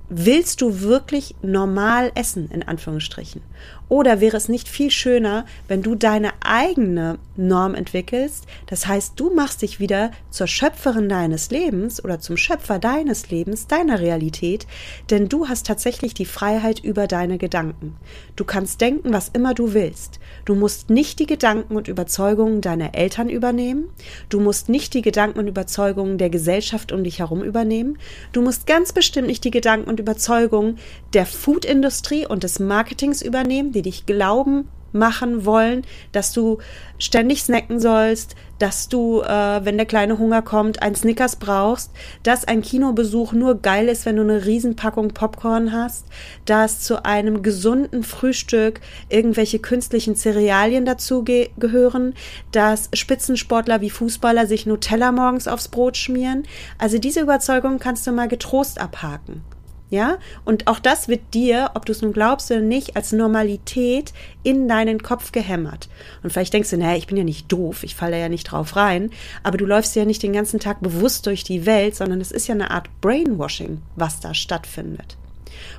willst 0.08 0.60
du 0.60 0.80
wirklich 0.80 1.34
normal 1.42 2.12
essen, 2.14 2.50
in 2.50 2.62
Anführungsstrichen? 2.62 3.42
Oder 3.88 4.20
wäre 4.20 4.36
es 4.36 4.48
nicht 4.48 4.68
viel 4.68 4.90
schöner, 4.90 5.46
wenn 5.66 5.82
du 5.82 5.94
deine 5.94 6.32
eigene 6.40 7.18
Norm 7.36 7.74
entwickelst? 7.74 8.46
Das 8.66 8.86
heißt, 8.86 9.18
du 9.18 9.34
machst 9.34 9.62
dich 9.62 9.80
wieder 9.80 10.10
zur 10.30 10.46
Schöpferin 10.46 11.08
deines 11.08 11.50
Lebens 11.50 12.04
oder 12.04 12.20
zum 12.20 12.36
Schöpfer 12.36 12.78
deines 12.78 13.30
Lebens, 13.30 13.66
deiner 13.66 14.00
Realität, 14.00 14.66
denn 15.10 15.28
du 15.28 15.48
hast 15.48 15.66
tatsächlich 15.66 16.12
die 16.12 16.26
Freiheit 16.26 16.80
über 16.80 17.06
deine 17.06 17.38
Gedanken. 17.38 17.96
Du 18.36 18.44
kannst 18.44 18.82
denken, 18.82 19.12
was 19.12 19.30
immer 19.30 19.54
du 19.54 19.72
willst. 19.72 20.20
Du 20.44 20.54
musst 20.54 20.90
nicht 20.90 21.18
die 21.18 21.26
Gedanken 21.26 21.74
und 21.74 21.88
Überzeugungen 21.88 22.60
deiner 22.60 22.94
Eltern 22.94 23.30
übernehmen. 23.30 23.88
Du 24.28 24.40
musst 24.40 24.68
nicht 24.68 24.92
die 24.92 25.02
Gedanken 25.02 25.38
und 25.38 25.46
Überzeugungen 25.46 26.18
der 26.18 26.30
Gesellschaft 26.30 26.92
um 26.92 27.04
dich 27.04 27.20
herum 27.20 27.42
übernehmen. 27.42 27.98
Du 28.32 28.42
musst 28.42 28.66
ganz 28.66 28.92
bestimmt 28.92 29.28
nicht 29.28 29.44
die 29.44 29.50
Gedanken 29.50 29.88
und 29.88 29.97
Überzeugungen 29.98 30.78
der 31.12 31.26
Foodindustrie 31.26 32.26
und 32.26 32.42
des 32.42 32.58
Marketings 32.58 33.22
übernehmen, 33.22 33.72
die 33.72 33.82
dich 33.82 34.06
glauben 34.06 34.68
machen 34.92 35.44
wollen, 35.44 35.82
dass 36.12 36.32
du 36.32 36.58
ständig 36.98 37.42
snacken 37.42 37.80
sollst, 37.80 38.34
dass 38.58 38.88
du, 38.88 39.20
äh, 39.20 39.64
wenn 39.64 39.76
der 39.76 39.86
kleine 39.86 40.18
Hunger 40.18 40.42
kommt, 40.42 40.82
ein 40.82 40.94
Snickers 40.94 41.36
brauchst, 41.36 41.92
dass 42.22 42.44
ein 42.44 42.62
Kinobesuch 42.62 43.32
nur 43.32 43.60
geil 43.60 43.88
ist, 43.88 44.04
wenn 44.06 44.16
du 44.16 44.22
eine 44.22 44.46
Riesenpackung 44.46 45.08
Popcorn 45.08 45.72
hast, 45.72 46.06
dass 46.44 46.80
zu 46.80 47.04
einem 47.04 47.42
gesunden 47.42 48.02
Frühstück 48.02 48.80
irgendwelche 49.08 49.58
künstlichen 49.60 50.16
Cerealien 50.16 50.84
dazu 50.84 51.22
ge 51.22 51.50
gehören, 51.58 52.14
dass 52.50 52.88
Spitzensportler 52.92 53.80
wie 53.80 53.90
Fußballer 53.90 54.46
sich 54.46 54.66
Nutella 54.66 55.12
morgens 55.12 55.46
aufs 55.46 55.68
Brot 55.68 55.96
schmieren. 55.96 56.44
Also 56.78 56.98
diese 56.98 57.20
Überzeugung 57.20 57.78
kannst 57.78 58.06
du 58.06 58.12
mal 58.12 58.28
getrost 58.28 58.80
abhaken. 58.80 59.42
Ja, 59.90 60.18
und 60.44 60.66
auch 60.66 60.80
das 60.80 61.08
wird 61.08 61.32
dir, 61.32 61.70
ob 61.74 61.86
du 61.86 61.92
es 61.92 62.02
nun 62.02 62.12
glaubst 62.12 62.50
oder 62.50 62.60
nicht, 62.60 62.94
als 62.94 63.12
Normalität 63.12 64.12
in 64.42 64.68
deinen 64.68 65.02
Kopf 65.02 65.32
gehämmert. 65.32 65.88
Und 66.22 66.30
vielleicht 66.30 66.52
denkst 66.52 66.68
du, 66.70 66.76
naja, 66.76 66.96
ich 66.96 67.06
bin 67.06 67.16
ja 67.16 67.24
nicht 67.24 67.50
doof, 67.50 67.84
ich 67.84 67.94
falle 67.94 68.20
ja 68.20 68.28
nicht 68.28 68.44
drauf 68.44 68.76
rein, 68.76 69.10
aber 69.42 69.56
du 69.56 69.64
läufst 69.64 69.96
ja 69.96 70.04
nicht 70.04 70.22
den 70.22 70.34
ganzen 70.34 70.60
Tag 70.60 70.80
bewusst 70.82 71.24
durch 71.26 71.42
die 71.42 71.64
Welt, 71.64 71.96
sondern 71.96 72.20
es 72.20 72.32
ist 72.32 72.48
ja 72.48 72.54
eine 72.54 72.70
Art 72.70 72.88
Brainwashing, 73.00 73.80
was 73.96 74.20
da 74.20 74.34
stattfindet. 74.34 75.16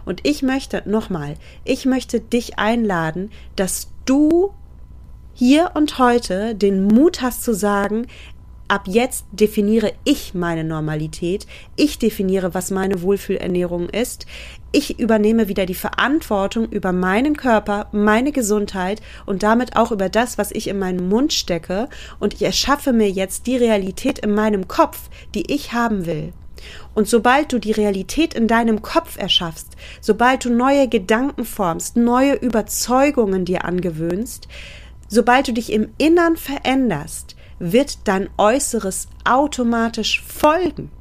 Und 0.05 0.21
ich 0.23 0.41
möchte, 0.41 0.81
nochmal, 0.85 1.35
ich 1.63 1.85
möchte 1.85 2.19
dich 2.19 2.57
einladen, 2.57 3.31
dass 3.55 3.89
du 4.05 4.53
hier 5.35 5.71
und 5.75 5.99
heute 5.99 6.55
den 6.55 6.83
Mut 6.83 7.21
hast 7.21 7.43
zu 7.43 7.53
sagen, 7.53 8.07
ab 8.69 8.83
jetzt 8.85 9.25
definiere 9.31 9.91
ich 10.03 10.33
meine 10.33 10.63
Normalität. 10.63 11.47
Ich 11.75 11.99
definiere, 11.99 12.53
was 12.53 12.71
meine 12.71 13.01
Wohlfühlernährung 13.01 13.89
ist. 13.89 14.25
Ich 14.71 14.99
übernehme 14.99 15.47
wieder 15.47 15.65
die 15.65 15.75
Verantwortung 15.75 16.69
über 16.69 16.93
meinen 16.93 17.35
Körper, 17.35 17.87
meine 17.91 18.31
Gesundheit 18.31 19.01
und 19.25 19.43
damit 19.43 19.75
auch 19.75 19.91
über 19.91 20.07
das, 20.07 20.37
was 20.37 20.51
ich 20.51 20.67
in 20.67 20.79
meinen 20.79 21.09
Mund 21.09 21.33
stecke. 21.33 21.89
Und 22.19 22.35
ich 22.35 22.43
erschaffe 22.43 22.93
mir 22.93 23.09
jetzt 23.09 23.47
die 23.47 23.57
Realität 23.57 24.19
in 24.19 24.33
meinem 24.33 24.67
Kopf, 24.67 25.09
die 25.33 25.51
ich 25.51 25.73
haben 25.73 26.05
will. 26.05 26.31
Und 26.93 27.07
sobald 27.07 27.51
du 27.51 27.59
die 27.59 27.71
Realität 27.71 28.33
in 28.33 28.47
deinem 28.47 28.81
Kopf 28.81 29.17
erschaffst, 29.17 29.69
sobald 30.01 30.45
du 30.45 30.49
neue 30.51 30.87
Gedanken 30.87 31.45
formst, 31.45 31.95
neue 31.95 32.33
Überzeugungen 32.33 33.45
dir 33.45 33.65
angewöhnst, 33.65 34.47
sobald 35.07 35.47
du 35.47 35.53
dich 35.53 35.71
im 35.71 35.89
Innern 35.97 36.37
veränderst, 36.37 37.35
wird 37.59 38.07
dein 38.07 38.29
Äußeres 38.37 39.07
automatisch 39.25 40.21
folgen. 40.21 40.91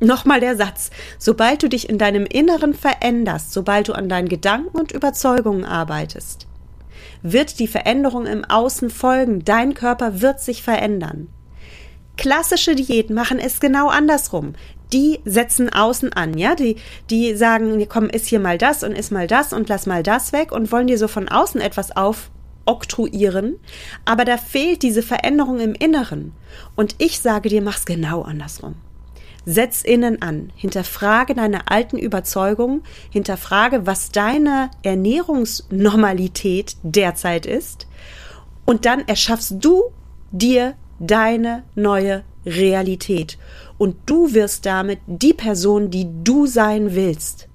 Nochmal 0.00 0.40
der 0.40 0.56
Satz. 0.56 0.90
Sobald 1.18 1.62
du 1.62 1.68
dich 1.68 1.90
in 1.90 1.98
deinem 1.98 2.24
Inneren 2.24 2.72
veränderst, 2.72 3.52
sobald 3.52 3.88
du 3.88 3.92
an 3.92 4.08
deinen 4.08 4.30
Gedanken 4.30 4.78
und 4.78 4.92
Überzeugungen 4.92 5.66
arbeitest, 5.66 6.46
wird 7.22 7.58
die 7.58 7.68
Veränderung 7.68 8.24
im 8.24 8.44
Außen 8.44 8.88
folgen. 8.88 9.44
Dein 9.44 9.74
Körper 9.74 10.22
wird 10.22 10.40
sich 10.40 10.62
verändern. 10.62 11.28
Klassische 12.16 12.74
Diäten 12.74 13.14
machen 13.14 13.38
es 13.38 13.60
genau 13.60 13.88
andersrum. 13.88 14.54
Die 14.92 15.20
setzen 15.24 15.72
außen 15.72 16.12
an, 16.12 16.36
ja, 16.36 16.54
die, 16.54 16.76
die 17.10 17.34
sagen, 17.34 17.86
komm, 17.88 18.10
iss 18.10 18.26
hier 18.26 18.40
mal 18.40 18.58
das 18.58 18.82
und 18.82 18.92
iss 18.92 19.10
mal 19.10 19.26
das 19.26 19.52
und 19.52 19.68
lass 19.68 19.86
mal 19.86 20.02
das 20.02 20.32
weg 20.32 20.50
und 20.50 20.72
wollen 20.72 20.88
dir 20.88 20.98
so 20.98 21.08
von 21.08 21.28
außen 21.28 21.60
etwas 21.60 21.94
aufoktroyieren, 22.70 23.58
aber 24.04 24.24
da 24.24 24.36
fehlt 24.36 24.82
diese 24.82 25.02
Veränderung 25.02 25.60
im 25.60 25.74
Inneren. 25.74 26.32
Und 26.76 26.94
ich 26.98 27.20
sage 27.20 27.48
dir, 27.48 27.62
mach's 27.62 27.84
genau 27.84 28.22
andersrum. 28.22 28.76
Setz 29.46 29.82
innen 29.82 30.22
an, 30.22 30.52
hinterfrage 30.54 31.34
deine 31.34 31.70
alten 31.70 31.98
Überzeugungen, 31.98 32.82
hinterfrage, 33.10 33.86
was 33.86 34.10
deine 34.10 34.70
Ernährungsnormalität 34.82 36.76
derzeit 36.82 37.46
ist, 37.46 37.86
und 38.66 38.84
dann 38.86 39.08
erschaffst 39.08 39.54
du 39.58 39.84
dir 40.30 40.74
deine 41.00 41.64
neue 41.74 42.22
Realität. 42.46 43.38
Und 43.78 43.96
du 44.06 44.32
wirst 44.32 44.64
damit 44.66 45.00
die 45.06 45.34
Person, 45.34 45.90
die 45.90 46.06
du 46.22 46.46
sein 46.46 46.94
willst. 46.94 47.48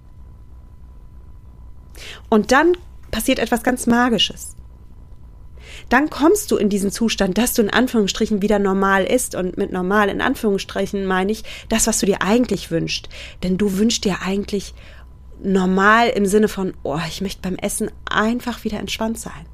Und 2.29 2.51
dann 2.51 2.75
passiert 3.12 3.39
etwas 3.39 3.63
ganz 3.63 3.88
Magisches. 3.88 4.54
Dann 5.89 6.10
kommst 6.10 6.51
du 6.51 6.58
in 6.58 6.70
diesen 6.70 6.91
Zustand, 6.91 7.38
dass 7.38 7.53
du 7.53 7.62
in 7.62 7.70
Anführungsstrichen 7.70 8.41
wieder 8.41 8.60
normal 8.60 9.05
ist. 9.05 9.36
Und 9.36 9.58
mit 9.58 9.72
normal 9.72 10.10
in 10.10 10.22
Anführungsstrichen 10.22 11.05
meine 11.05 11.32
ich 11.32 11.44
das, 11.70 11.88
was 11.88 12.00
du 12.00 12.05
dir 12.05 12.22
eigentlich 12.22 12.72
wünschst. 12.72 13.10
Denn 13.44 13.58
du 13.58 13.77
wünschst 13.77 14.05
dir 14.05 14.22
eigentlich 14.22 14.74
normal 15.44 16.10
im 16.10 16.25
Sinne 16.25 16.48
von, 16.48 16.74
oh, 16.84 17.00
ich 17.08 17.22
möchte 17.22 17.41
beim 17.41 17.55
Essen 17.55 17.91
einfach 18.10 18.63
wieder 18.63 18.79
entspannt 18.79 19.20
sein. 19.20 19.46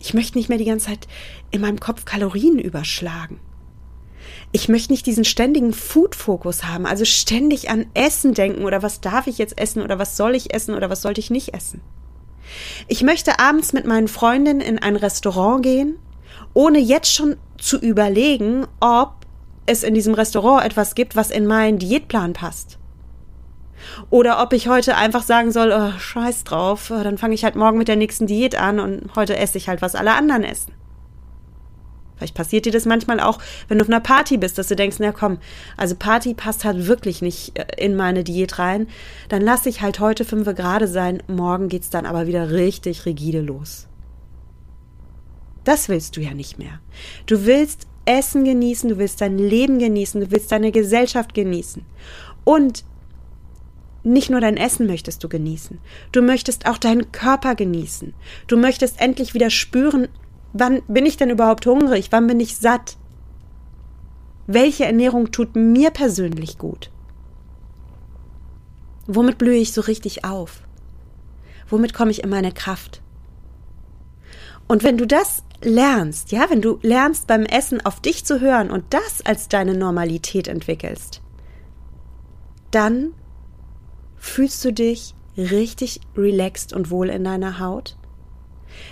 Ich 0.00 0.14
möchte 0.14 0.36
nicht 0.36 0.48
mehr 0.48 0.58
die 0.58 0.64
ganze 0.64 0.86
Zeit 0.86 1.06
in 1.50 1.60
meinem 1.60 1.78
Kopf 1.78 2.04
Kalorien 2.04 2.58
überschlagen. 2.58 3.38
Ich 4.50 4.68
möchte 4.68 4.92
nicht 4.92 5.06
diesen 5.06 5.24
ständigen 5.24 5.72
Food-Fokus 5.72 6.64
haben, 6.64 6.86
also 6.86 7.04
ständig 7.04 7.70
an 7.70 7.86
Essen 7.94 8.34
denken 8.34 8.64
oder 8.64 8.82
was 8.82 9.00
darf 9.00 9.26
ich 9.26 9.38
jetzt 9.38 9.58
essen 9.58 9.82
oder 9.82 9.98
was 9.98 10.16
soll 10.16 10.34
ich 10.34 10.52
essen 10.52 10.74
oder 10.74 10.90
was 10.90 11.02
sollte 11.02 11.20
ich 11.20 11.30
nicht 11.30 11.54
essen. 11.54 11.80
Ich 12.88 13.02
möchte 13.02 13.38
abends 13.38 13.72
mit 13.72 13.86
meinen 13.86 14.08
Freundinnen 14.08 14.60
in 14.60 14.78
ein 14.78 14.96
Restaurant 14.96 15.62
gehen, 15.62 15.98
ohne 16.54 16.78
jetzt 16.78 17.12
schon 17.12 17.36
zu 17.58 17.78
überlegen, 17.78 18.66
ob 18.80 19.14
es 19.66 19.82
in 19.82 19.94
diesem 19.94 20.14
Restaurant 20.14 20.64
etwas 20.64 20.94
gibt, 20.94 21.16
was 21.16 21.30
in 21.30 21.46
meinen 21.46 21.78
Diätplan 21.78 22.32
passt. 22.32 22.78
Oder 24.10 24.42
ob 24.42 24.52
ich 24.52 24.68
heute 24.68 24.96
einfach 24.96 25.22
sagen 25.22 25.52
soll, 25.52 25.72
oh, 25.72 25.98
scheiß 25.98 26.44
drauf, 26.44 26.88
dann 26.88 27.18
fange 27.18 27.34
ich 27.34 27.44
halt 27.44 27.56
morgen 27.56 27.78
mit 27.78 27.88
der 27.88 27.96
nächsten 27.96 28.26
Diät 28.26 28.56
an 28.58 28.80
und 28.80 29.14
heute 29.16 29.36
esse 29.36 29.58
ich 29.58 29.68
halt, 29.68 29.82
was 29.82 29.94
alle 29.94 30.12
anderen 30.12 30.44
essen. 30.44 30.72
Vielleicht 32.22 32.36
passiert 32.36 32.66
dir 32.66 32.72
das 32.72 32.86
manchmal 32.86 33.18
auch, 33.18 33.40
wenn 33.66 33.78
du 33.78 33.82
auf 33.82 33.88
einer 33.88 33.98
Party 33.98 34.36
bist, 34.36 34.56
dass 34.56 34.68
du 34.68 34.76
denkst, 34.76 34.98
na 35.00 35.10
komm, 35.10 35.38
also 35.76 35.96
Party 35.96 36.34
passt 36.34 36.64
halt 36.64 36.86
wirklich 36.86 37.20
nicht 37.20 37.58
äh, 37.58 37.66
in 37.78 37.96
meine 37.96 38.22
Diät 38.22 38.60
rein. 38.60 38.86
Dann 39.28 39.42
lass 39.42 39.66
ich 39.66 39.82
halt 39.82 39.98
heute 39.98 40.24
fünf 40.24 40.46
gerade 40.54 40.86
sein, 40.86 41.20
morgen 41.26 41.68
geht's 41.68 41.90
dann 41.90 42.06
aber 42.06 42.28
wieder 42.28 42.52
richtig 42.52 43.06
rigide 43.06 43.40
los. 43.40 43.88
Das 45.64 45.88
willst 45.88 46.16
du 46.16 46.20
ja 46.20 46.32
nicht 46.32 46.60
mehr. 46.60 46.78
Du 47.26 47.44
willst 47.44 47.88
Essen 48.04 48.44
genießen, 48.44 48.88
du 48.88 48.98
willst 48.98 49.20
dein 49.20 49.36
Leben 49.36 49.80
genießen, 49.80 50.20
du 50.20 50.30
willst 50.30 50.52
deine 50.52 50.70
Gesellschaft 50.70 51.34
genießen. 51.34 51.84
Und 52.44 52.84
nicht 54.04 54.30
nur 54.30 54.40
dein 54.40 54.56
Essen 54.56 54.86
möchtest 54.86 55.24
du 55.24 55.28
genießen, 55.28 55.80
du 56.12 56.22
möchtest 56.22 56.66
auch 56.66 56.78
deinen 56.78 57.10
Körper 57.10 57.56
genießen. 57.56 58.14
Du 58.46 58.56
möchtest 58.56 59.00
endlich 59.00 59.34
wieder 59.34 59.50
spüren, 59.50 60.06
wann 60.52 60.82
bin 60.88 61.06
ich 61.06 61.16
denn 61.16 61.30
überhaupt 61.30 61.66
hungrig, 61.66 62.08
wann 62.10 62.26
bin 62.26 62.40
ich 62.40 62.56
satt? 62.56 62.96
Welche 64.46 64.84
Ernährung 64.84 65.30
tut 65.30 65.56
mir 65.56 65.90
persönlich 65.90 66.58
gut? 66.58 66.90
Womit 69.06 69.38
blühe 69.38 69.58
ich 69.58 69.72
so 69.72 69.80
richtig 69.80 70.24
auf? 70.24 70.62
Womit 71.68 71.94
komme 71.94 72.10
ich 72.10 72.22
in 72.22 72.30
meine 72.30 72.52
Kraft? 72.52 73.02
Und 74.68 74.84
wenn 74.84 74.96
du 74.96 75.06
das 75.06 75.42
lernst, 75.62 76.32
ja, 76.32 76.46
wenn 76.48 76.62
du 76.62 76.78
lernst 76.82 77.26
beim 77.26 77.44
Essen 77.44 77.84
auf 77.84 78.00
dich 78.00 78.24
zu 78.24 78.40
hören 78.40 78.70
und 78.70 78.84
das 78.90 79.24
als 79.24 79.48
deine 79.48 79.74
Normalität 79.74 80.48
entwickelst, 80.48 81.20
dann 82.70 83.12
fühlst 84.16 84.64
du 84.64 84.72
dich 84.72 85.14
richtig 85.36 86.00
relaxed 86.16 86.72
und 86.72 86.90
wohl 86.90 87.10
in 87.10 87.24
deiner 87.24 87.58
Haut. 87.58 87.96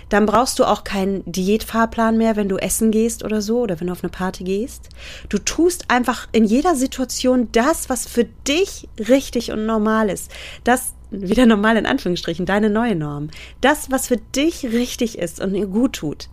Dann 0.09 0.25
brauchst 0.25 0.59
du 0.59 0.65
auch 0.65 0.83
keinen 0.83 1.23
Diätfahrplan 1.31 2.17
mehr, 2.17 2.35
wenn 2.35 2.49
du 2.49 2.57
essen 2.57 2.91
gehst 2.91 3.23
oder 3.23 3.41
so 3.41 3.61
oder 3.61 3.79
wenn 3.79 3.87
du 3.87 3.93
auf 3.93 4.03
eine 4.03 4.11
Party 4.11 4.43
gehst. 4.43 4.89
Du 5.29 5.37
tust 5.37 5.89
einfach 5.89 6.27
in 6.31 6.45
jeder 6.45 6.75
Situation 6.75 7.49
das, 7.51 7.89
was 7.89 8.07
für 8.07 8.25
dich 8.47 8.87
richtig 8.97 9.51
und 9.51 9.65
normal 9.65 10.09
ist. 10.09 10.31
Das 10.63 10.93
wieder 11.11 11.45
normal 11.45 11.75
in 11.77 11.85
Anführungsstrichen, 11.85 12.45
deine 12.45 12.69
neue 12.69 12.95
Norm. 12.95 13.29
Das, 13.59 13.91
was 13.91 14.07
für 14.07 14.17
dich 14.17 14.63
richtig 14.63 15.17
ist 15.17 15.41
und 15.41 15.53
dir 15.53 15.67
gut 15.67 15.93
tut. 15.93 16.29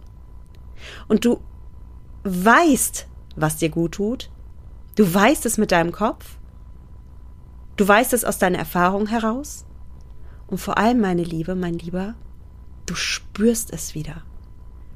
Und 1.08 1.24
du 1.24 1.40
weißt, 2.24 3.06
was 3.36 3.56
dir 3.56 3.68
gut 3.68 3.92
tut. 3.92 4.30
Du 4.94 5.12
weißt 5.12 5.46
es 5.46 5.58
mit 5.58 5.72
deinem 5.72 5.92
Kopf. 5.92 6.36
Du 7.76 7.86
weißt 7.86 8.12
es 8.12 8.24
aus 8.24 8.38
deiner 8.38 8.58
Erfahrung 8.58 9.06
heraus. 9.06 9.64
Und 10.46 10.58
vor 10.58 10.78
allem, 10.78 11.00
meine 11.00 11.22
Liebe, 11.22 11.54
mein 11.54 11.74
Lieber, 11.74 12.14
du 12.88 12.94
spürst 12.94 13.72
es 13.72 13.94
wieder. 13.94 14.22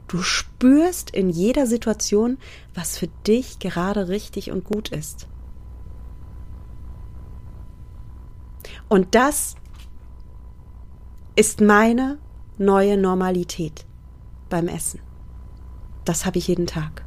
Du 0.08 0.22
spürst 0.22 1.10
in 1.10 1.30
jeder 1.30 1.66
Situation, 1.66 2.38
was 2.74 2.98
für 2.98 3.08
dich 3.26 3.58
gerade 3.58 4.08
richtig 4.08 4.50
und 4.50 4.64
gut 4.64 4.90
ist. 4.90 5.26
Und 8.88 9.14
das 9.14 9.54
ist 11.34 11.60
meine 11.60 12.18
neue 12.58 12.98
Normalität 12.98 13.86
beim 14.50 14.68
Essen. 14.68 15.00
Das 16.04 16.26
habe 16.26 16.38
ich 16.38 16.48
jeden 16.48 16.66
Tag. 16.66 17.04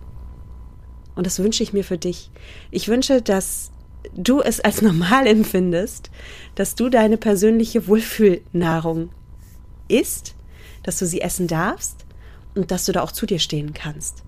Und 1.15 1.27
das 1.27 1.39
wünsche 1.39 1.63
ich 1.63 1.73
mir 1.73 1.83
für 1.83 1.97
dich. 1.97 2.31
Ich 2.71 2.87
wünsche, 2.87 3.21
dass 3.21 3.71
du 4.15 4.41
es 4.41 4.59
als 4.59 4.81
normal 4.81 5.27
empfindest, 5.27 6.11
dass 6.55 6.75
du 6.75 6.89
deine 6.89 7.17
persönliche 7.17 7.87
Wohlfühlnahrung 7.87 9.09
isst, 9.87 10.34
dass 10.85 10.97
du 10.99 11.05
sie 11.05 11.21
essen 11.21 11.47
darfst 11.47 12.05
und 12.53 12.71
dass 12.71 12.85
du 12.85 12.91
da 12.91 13.01
auch 13.01 13.11
zu 13.11 13.25
dir 13.25 13.39
stehen 13.39 13.73
kannst. 13.73 14.23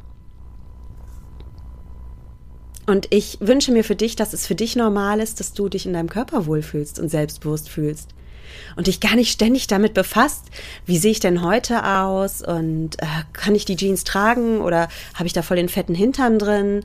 Und 2.87 3.07
ich 3.13 3.37
wünsche 3.41 3.71
mir 3.71 3.83
für 3.83 3.95
dich, 3.95 4.15
dass 4.15 4.33
es 4.33 4.47
für 4.47 4.55
dich 4.55 4.75
normal 4.75 5.19
ist, 5.19 5.39
dass 5.39 5.53
du 5.53 5.69
dich 5.69 5.85
in 5.85 5.93
deinem 5.93 6.09
Körper 6.09 6.45
wohlfühlst 6.45 6.99
und 6.99 7.09
selbstbewusst 7.09 7.69
fühlst. 7.69 8.15
Und 8.77 8.87
dich 8.87 9.01
gar 9.01 9.15
nicht 9.15 9.31
ständig 9.31 9.67
damit 9.67 9.93
befasst, 9.93 10.45
wie 10.85 10.97
sehe 10.97 11.11
ich 11.11 11.19
denn 11.19 11.43
heute 11.43 11.85
aus 11.85 12.41
und 12.41 12.95
äh, 12.99 13.05
kann 13.33 13.55
ich 13.55 13.65
die 13.65 13.75
Jeans 13.75 14.05
tragen 14.05 14.61
oder 14.61 14.87
habe 15.13 15.27
ich 15.27 15.33
da 15.33 15.41
voll 15.41 15.57
den 15.57 15.67
fetten 15.67 15.93
Hintern 15.93 16.39
drin? 16.39 16.83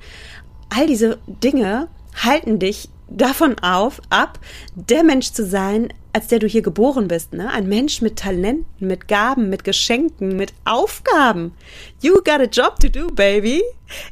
All 0.71 0.89
diese 0.89 1.19
Dinge 1.29 1.87
halten 2.21 2.59
dich 2.59 2.89
davon 3.17 3.59
auf, 3.61 4.01
ab, 4.11 4.39
der 4.75 5.05
Mensch 5.05 5.33
zu 5.33 5.45
sein, 5.45 5.93
als 6.13 6.27
der 6.29 6.39
du 6.39 6.47
hier 6.47 6.63
geboren 6.63 7.09
bist, 7.09 7.33
ne? 7.33 7.51
Ein 7.51 7.69
Mensch 7.69 8.03
mit 8.03 8.19
Talenten, 8.19 8.67
mit 8.87 9.09
Gaben, 9.09 9.49
mit 9.49 9.65
Geschenken, 9.65 10.37
mit 10.37 10.53
Aufgaben. 10.65 11.53
You 12.01 12.15
got 12.17 12.41
a 12.41 12.45
job 12.45 12.79
to 12.81 12.89
do, 12.89 13.09
baby. 13.09 13.63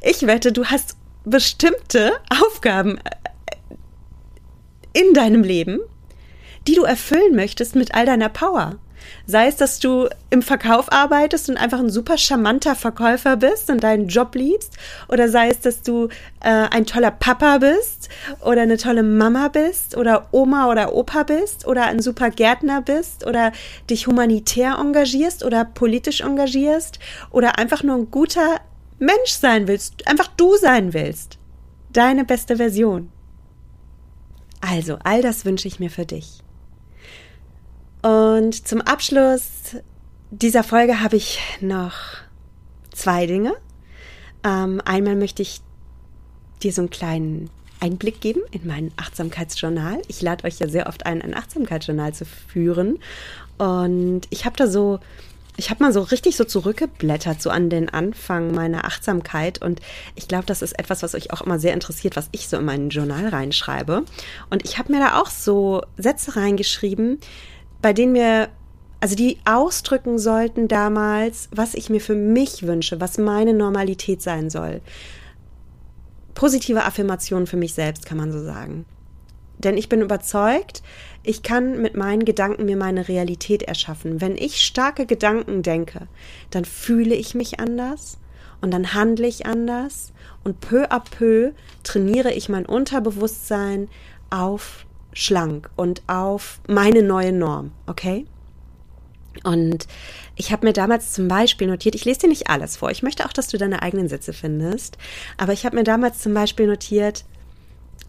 Ich 0.03 0.27
wette, 0.27 0.53
du 0.53 0.65
hast 0.65 0.97
bestimmte 1.25 2.13
Aufgaben 2.43 2.99
äh, 2.99 3.11
in 4.93 5.13
deinem 5.15 5.43
Leben, 5.43 5.81
die 6.67 6.75
du 6.75 6.85
erfüllen 6.85 7.37
möchtest 7.37 7.77
mit 7.77 7.95
all 7.95 8.07
deiner 8.07 8.29
Power. 8.29 8.79
Sei 9.27 9.47
es, 9.47 9.57
dass 9.57 9.79
du 9.79 10.09
im 10.31 10.43
Verkauf 10.43 10.93
arbeitest 10.93 11.49
und 11.49 11.57
einfach 11.57 11.79
ein 11.79 11.91
super 11.91 12.19
charmanter 12.19 12.75
Verkäufer 12.75 13.37
bist 13.37 13.71
und 13.71 13.83
deinen 13.83 14.09
Job 14.09 14.35
liebst, 14.35 14.77
oder 15.09 15.29
sei 15.29 15.49
es, 15.49 15.61
dass 15.61 15.83
du 15.83 16.09
äh, 16.41 16.69
ein 16.71 16.87
toller 16.87 17.11
Papa 17.11 17.59
bist 17.59 18.09
oder 18.41 18.63
eine 18.63 18.77
tolle 18.77 19.03
Mama 19.03 19.49
bist 19.49 19.97
oder 19.97 20.29
Oma 20.33 20.71
oder 20.71 20.95
Opa 20.95 21.23
bist 21.23 21.67
oder 21.67 21.87
ein 21.87 22.01
super 22.01 22.31
Gärtner 22.31 22.83
bist 22.83 23.27
oder 23.27 23.53
dich 23.89 24.07
humanitär 24.07 24.77
engagierst 24.81 25.45
oder 25.45 25.65
politisch 25.65 26.21
engagierst 26.21 26.99
oder 27.31 27.59
einfach 27.59 27.83
nur 27.83 27.97
ein 27.97 28.11
guter 28.11 28.61
Mensch 28.99 29.31
sein 29.31 29.67
willst, 29.67 30.07
einfach 30.07 30.29
du 30.37 30.57
sein 30.57 30.93
willst. 30.93 31.39
Deine 31.93 32.25
beste 32.25 32.57
Version. 32.57 33.11
Also, 34.61 34.99
all 35.03 35.23
das 35.23 35.45
wünsche 35.45 35.67
ich 35.67 35.81
mir 35.81 35.91
für 35.91 36.05
dich. 36.05 36.43
Und 38.03 38.67
zum 38.67 38.81
Abschluss 38.81 39.77
dieser 40.31 40.65
Folge 40.65 41.01
habe 41.01 41.17
ich 41.17 41.39
noch 41.61 41.95
zwei 42.93 43.27
Dinge. 43.27 43.55
Ähm, 44.45 44.81
einmal 44.85 45.17
möchte 45.17 45.43
ich 45.43 45.61
dir 46.63 46.73
so 46.73 46.83
einen 46.83 46.91
kleinen 46.91 47.51
Einblick 47.81 48.21
geben 48.21 48.41
in 48.53 48.67
mein 48.67 48.93
Achtsamkeitsjournal. 48.97 50.03
Ich 50.09 50.23
lade 50.23 50.45
euch 50.45 50.59
ja 50.59 50.69
sehr 50.69 50.87
oft 50.87 51.07
ein, 51.07 51.23
ein 51.23 51.35
Achtsamkeitsjournal 51.35 52.15
zu 52.15 52.25
führen. 52.25 52.99
Und 53.59 54.23
ich 54.31 54.45
habe 54.45 54.57
da 54.57 54.67
so, 54.67 55.01
ich 55.57 55.71
habe 55.71 55.83
mal 55.83 55.93
so 55.93 56.03
richtig 56.03 56.37
so 56.37 56.45
zurückgeblättert, 56.45 57.43
so 57.43 57.51
an 57.51 57.71
den 57.71 57.89
Anfang 57.89 58.53
meiner 58.53 58.85
Achtsamkeit. 58.85 59.61
Und 59.61 59.81
ich 60.15 60.29
glaube, 60.29 60.47
das 60.47 60.63
ist 60.63 60.79
etwas, 60.79 61.03
was 61.03 61.15
euch 61.15 61.33
auch 61.33 61.41
immer 61.41 61.59
sehr 61.59 61.75
interessiert, 61.75 62.17
was 62.17 62.29
ich 62.33 62.49
so 62.49 62.59
in 62.59 62.65
mein 62.65 62.91
Journal 62.91 63.29
reinschreibe. 63.29 64.05
Und 64.51 64.65
ich 64.65 64.79
habe 64.79 64.93
mir 64.93 65.01
da 65.01 65.21
auch 65.21 65.29
so 65.29 65.83
Sätze 65.97 66.37
reingeschrieben, 66.37 67.19
bei 67.83 67.93
denen 67.93 68.15
wir, 68.15 68.49
also 69.01 69.15
die 69.15 69.39
ausdrücken 69.45 70.19
sollten 70.19 70.69
damals, 70.69 71.49
was 71.53 71.75
ich 71.75 71.91
mir 71.91 72.01
für 72.01 72.15
mich 72.15 72.67
wünsche, 72.67 73.01
was 73.01 73.19
meine 73.19 73.55
Normalität 73.55 74.23
sein 74.23 74.51
soll. 74.51 74.81
Positive 76.35 76.85
Affirmationen 76.85 77.47
für 77.47 77.57
mich 77.57 77.75
selbst, 77.75 78.07
kann 78.07 78.19
man 78.19 78.33
so 78.33 78.43
sagen. 78.43 78.85
Denn 79.59 79.77
ich 79.77 79.91
bin 79.91 80.01
überzeugt, 80.01 80.83
ich 81.23 81.43
kann 81.43 81.83
mit 81.83 81.95
meinen 81.95 82.25
Gedanken 82.25 82.65
mir 82.65 82.79
meine 82.79 83.09
Realität 83.09 83.63
erschaffen. 83.63 84.21
Wenn 84.21 84.37
ich 84.37 84.63
starke 84.63 85.05
Gedanken 85.05 85.63
denke, 85.63 86.09
dann 86.51 86.65
fühle 86.65 87.15
ich 87.15 87.35
mich 87.35 87.61
anders 87.61 88.19
und 88.63 88.73
dann 88.73 88.95
handle 88.95 89.27
ich 89.27 89.45
anders 89.45 90.13
und 90.45 90.61
peu 90.61 90.91
à 90.91 91.01
peu 91.01 91.53
trainiere 91.83 92.33
ich 92.33 92.49
mein 92.49 92.65
Unterbewusstsein 92.65 93.89
auf 94.31 94.87
schlank 95.13 95.71
und 95.77 96.03
auf 96.07 96.61
meine 96.69 97.03
neue 97.03 97.33
Norm, 97.33 97.73
okay? 97.87 98.27
Und 99.45 99.87
ich 100.37 100.53
habe 100.53 100.67
mir 100.67 100.73
damals 100.73 101.13
zum 101.13 101.29
Beispiel 101.29 101.67
notiert, 101.67 101.95
ich 101.95 102.05
lese 102.05 102.21
dir 102.21 102.29
nicht 102.29 102.51
alles 102.51 102.77
vor, 102.77 102.91
ich 102.91 103.03
möchte 103.03 103.25
auch, 103.25 103.33
dass 103.33 103.49
du 103.49 103.59
deine 103.59 103.83
eigenen 103.83 104.09
Sätze 104.09 104.33
findest, 104.33 104.99
aber 105.37 105.53
ich 105.53 105.65
habe 105.65 105.77
mir 105.77 105.85
damals 105.85 106.19
zum 106.19 106.35
Beispiel 106.35 106.67
notiert, 106.67 107.25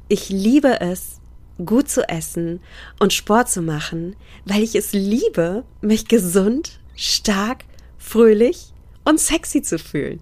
ich 0.07 0.29
liebe 0.29 0.81
es, 0.81 1.21
gut 1.65 1.89
zu 1.89 2.07
essen 2.09 2.59
und 2.99 3.13
Sport 3.13 3.49
zu 3.49 3.61
machen, 3.61 4.15
weil 4.45 4.63
ich 4.63 4.75
es 4.75 4.93
liebe, 4.93 5.63
mich 5.81 6.07
gesund, 6.07 6.79
stark, 6.95 7.65
fröhlich 7.97 8.73
und 9.05 9.19
sexy 9.19 9.61
zu 9.61 9.77
fühlen. 9.77 10.19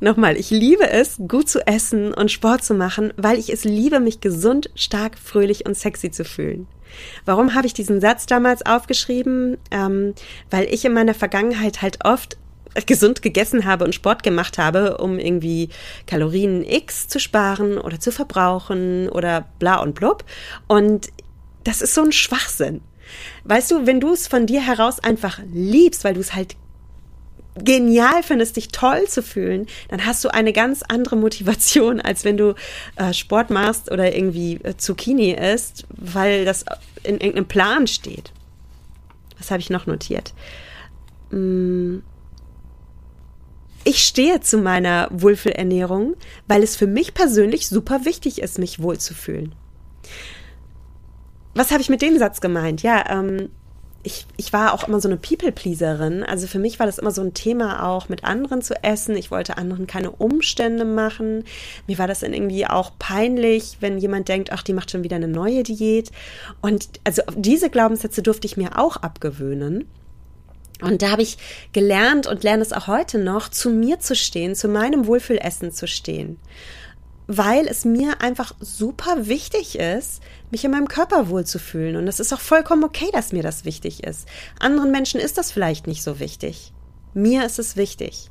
Nochmal, 0.00 0.36
ich 0.36 0.50
liebe 0.50 0.88
es, 0.88 1.16
gut 1.26 1.48
zu 1.48 1.66
essen 1.66 2.14
und 2.14 2.30
Sport 2.30 2.62
zu 2.62 2.74
machen, 2.74 3.12
weil 3.16 3.38
ich 3.38 3.50
es 3.52 3.64
liebe, 3.64 3.98
mich 3.98 4.20
gesund, 4.20 4.70
stark, 4.76 5.18
fröhlich 5.18 5.66
und 5.66 5.76
sexy 5.76 6.10
zu 6.10 6.24
fühlen. 6.24 6.68
Warum 7.24 7.54
habe 7.54 7.66
ich 7.66 7.74
diesen 7.74 8.00
Satz 8.00 8.26
damals 8.26 8.64
aufgeschrieben? 8.64 9.58
Ähm, 9.70 10.14
weil 10.50 10.72
ich 10.72 10.84
in 10.84 10.92
meiner 10.92 11.14
Vergangenheit 11.14 11.82
halt 11.82 12.04
oft 12.04 12.38
gesund 12.86 13.22
gegessen 13.22 13.64
habe 13.64 13.84
und 13.84 13.94
Sport 13.94 14.22
gemacht 14.22 14.56
habe, 14.56 14.98
um 14.98 15.18
irgendwie 15.18 15.70
Kalorien 16.06 16.64
X 16.64 17.08
zu 17.08 17.18
sparen 17.18 17.78
oder 17.78 17.98
zu 17.98 18.12
verbrauchen 18.12 19.08
oder 19.08 19.48
bla 19.58 19.80
und 19.80 19.94
blub. 19.94 20.24
Und 20.68 21.08
das 21.64 21.82
ist 21.82 21.94
so 21.94 22.02
ein 22.02 22.12
Schwachsinn. 22.12 22.82
Weißt 23.44 23.70
du, 23.70 23.86
wenn 23.86 24.00
du 24.00 24.12
es 24.12 24.28
von 24.28 24.46
dir 24.46 24.60
heraus 24.60 25.00
einfach 25.00 25.40
liebst, 25.52 26.04
weil 26.04 26.14
du 26.14 26.20
es 26.20 26.34
halt 26.34 26.56
genial 27.64 28.22
findest, 28.22 28.56
dich 28.56 28.68
toll 28.68 29.06
zu 29.06 29.22
fühlen, 29.22 29.66
dann 29.88 30.04
hast 30.06 30.24
du 30.24 30.28
eine 30.28 30.52
ganz 30.52 30.82
andere 30.82 31.16
Motivation, 31.16 32.00
als 32.00 32.24
wenn 32.24 32.36
du 32.36 32.54
äh, 32.96 33.12
Sport 33.12 33.50
machst 33.50 33.90
oder 33.90 34.14
irgendwie 34.14 34.54
äh, 34.62 34.76
Zucchini 34.76 35.32
isst, 35.32 35.86
weil 35.90 36.44
das 36.44 36.64
in 37.02 37.14
irgendeinem 37.14 37.46
Plan 37.48 37.86
steht. 37.86 38.32
Was 39.38 39.50
habe 39.50 39.60
ich 39.60 39.70
noch 39.70 39.86
notiert? 39.86 40.34
Mm. 41.30 41.98
Ich 43.84 44.04
stehe 44.04 44.40
zu 44.40 44.58
meiner 44.58 45.08
Wohlfühlernährung, 45.10 46.14
weil 46.46 46.62
es 46.62 46.76
für 46.76 46.86
mich 46.86 47.14
persönlich 47.14 47.68
super 47.68 48.04
wichtig 48.04 48.42
ist, 48.42 48.58
mich 48.58 48.82
wohlzufühlen. 48.82 49.54
Was 51.54 51.70
habe 51.70 51.80
ich 51.80 51.88
mit 51.88 52.02
dem 52.02 52.18
Satz 52.18 52.40
gemeint? 52.40 52.82
Ja, 52.82 53.04
ähm, 53.08 53.48
ich, 54.04 54.26
ich 54.36 54.52
war 54.52 54.72
auch 54.72 54.86
immer 54.86 55.00
so 55.00 55.08
eine 55.08 55.16
People-Pleaserin. 55.16 56.22
Also 56.22 56.46
für 56.46 56.58
mich 56.58 56.78
war 56.78 56.86
das 56.86 56.98
immer 56.98 57.10
so 57.10 57.20
ein 57.20 57.34
Thema 57.34 57.88
auch, 57.88 58.08
mit 58.08 58.24
anderen 58.24 58.62
zu 58.62 58.82
essen. 58.82 59.16
Ich 59.16 59.30
wollte 59.30 59.58
anderen 59.58 59.86
keine 59.86 60.10
Umstände 60.12 60.84
machen. 60.84 61.44
Mir 61.86 61.98
war 61.98 62.06
das 62.06 62.20
dann 62.20 62.32
irgendwie 62.32 62.66
auch 62.66 62.92
peinlich, 62.98 63.78
wenn 63.80 63.98
jemand 63.98 64.28
denkt, 64.28 64.52
ach, 64.52 64.62
die 64.62 64.72
macht 64.72 64.90
schon 64.90 65.02
wieder 65.02 65.16
eine 65.16 65.28
neue 65.28 65.64
Diät. 65.64 66.10
Und 66.60 66.88
also 67.04 67.22
diese 67.36 67.70
Glaubenssätze 67.70 68.22
durfte 68.22 68.46
ich 68.46 68.56
mir 68.56 68.78
auch 68.78 68.96
abgewöhnen. 68.98 69.86
Und 70.80 71.02
da 71.02 71.10
habe 71.10 71.22
ich 71.22 71.38
gelernt 71.72 72.28
und 72.28 72.44
lerne 72.44 72.62
es 72.62 72.72
auch 72.72 72.86
heute 72.86 73.18
noch, 73.18 73.48
zu 73.48 73.68
mir 73.68 73.98
zu 73.98 74.14
stehen, 74.14 74.54
zu 74.54 74.68
meinem 74.68 75.06
Wohlfühlessen 75.08 75.72
zu 75.72 75.88
stehen 75.88 76.38
weil 77.28 77.66
es 77.68 77.84
mir 77.84 78.22
einfach 78.22 78.54
super 78.58 79.28
wichtig 79.28 79.78
ist, 79.78 80.22
mich 80.50 80.64
in 80.64 80.70
meinem 80.70 80.88
Körper 80.88 81.28
wohlzufühlen. 81.28 81.96
Und 81.96 82.08
es 82.08 82.20
ist 82.20 82.32
auch 82.32 82.40
vollkommen 82.40 82.84
okay, 82.84 83.10
dass 83.12 83.32
mir 83.32 83.42
das 83.42 83.66
wichtig 83.66 84.02
ist. 84.02 84.26
Anderen 84.58 84.90
Menschen 84.90 85.20
ist 85.20 85.36
das 85.36 85.52
vielleicht 85.52 85.86
nicht 85.86 86.02
so 86.02 86.18
wichtig. 86.20 86.72
Mir 87.12 87.44
ist 87.44 87.58
es 87.58 87.76
wichtig. 87.76 88.30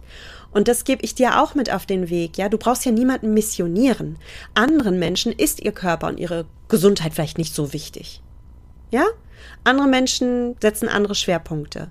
Und 0.52 0.68
das 0.68 0.84
gebe 0.84 1.04
ich 1.06 1.14
dir 1.14 1.40
auch 1.42 1.54
mit 1.54 1.72
auf 1.72 1.86
den 1.86 2.10
Weg. 2.10 2.40
Ja, 2.40 2.50
du 2.50 2.58
brauchst 2.58 2.86
ja 2.86 2.92
niemanden 2.92 3.36
missionieren. 3.36 4.18
Anderen 4.56 4.98
Menschen 4.98 5.32
ist 5.32 5.62
ihr 5.62 5.74
Körper 5.74 6.08
und 6.08 6.20
ihre 6.20 6.46
Gesundheit 6.68 7.14
vielleicht 7.14 7.38
nicht 7.38 7.54
so 7.54 7.74
wichtig. 7.74 8.24
Ja? 8.90 9.06
Andere 9.64 9.88
Menschen 9.88 10.56
setzen 10.60 10.90
andere 10.90 11.14
Schwerpunkte. 11.14 11.90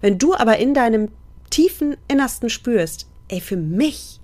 Wenn 0.00 0.16
du 0.16 0.34
aber 0.34 0.56
in 0.56 0.72
deinem 0.72 1.10
tiefen 1.50 1.98
Innersten 2.08 2.48
spürst, 2.48 3.06
ey, 3.28 3.42
für 3.42 3.58
mich 3.58 4.20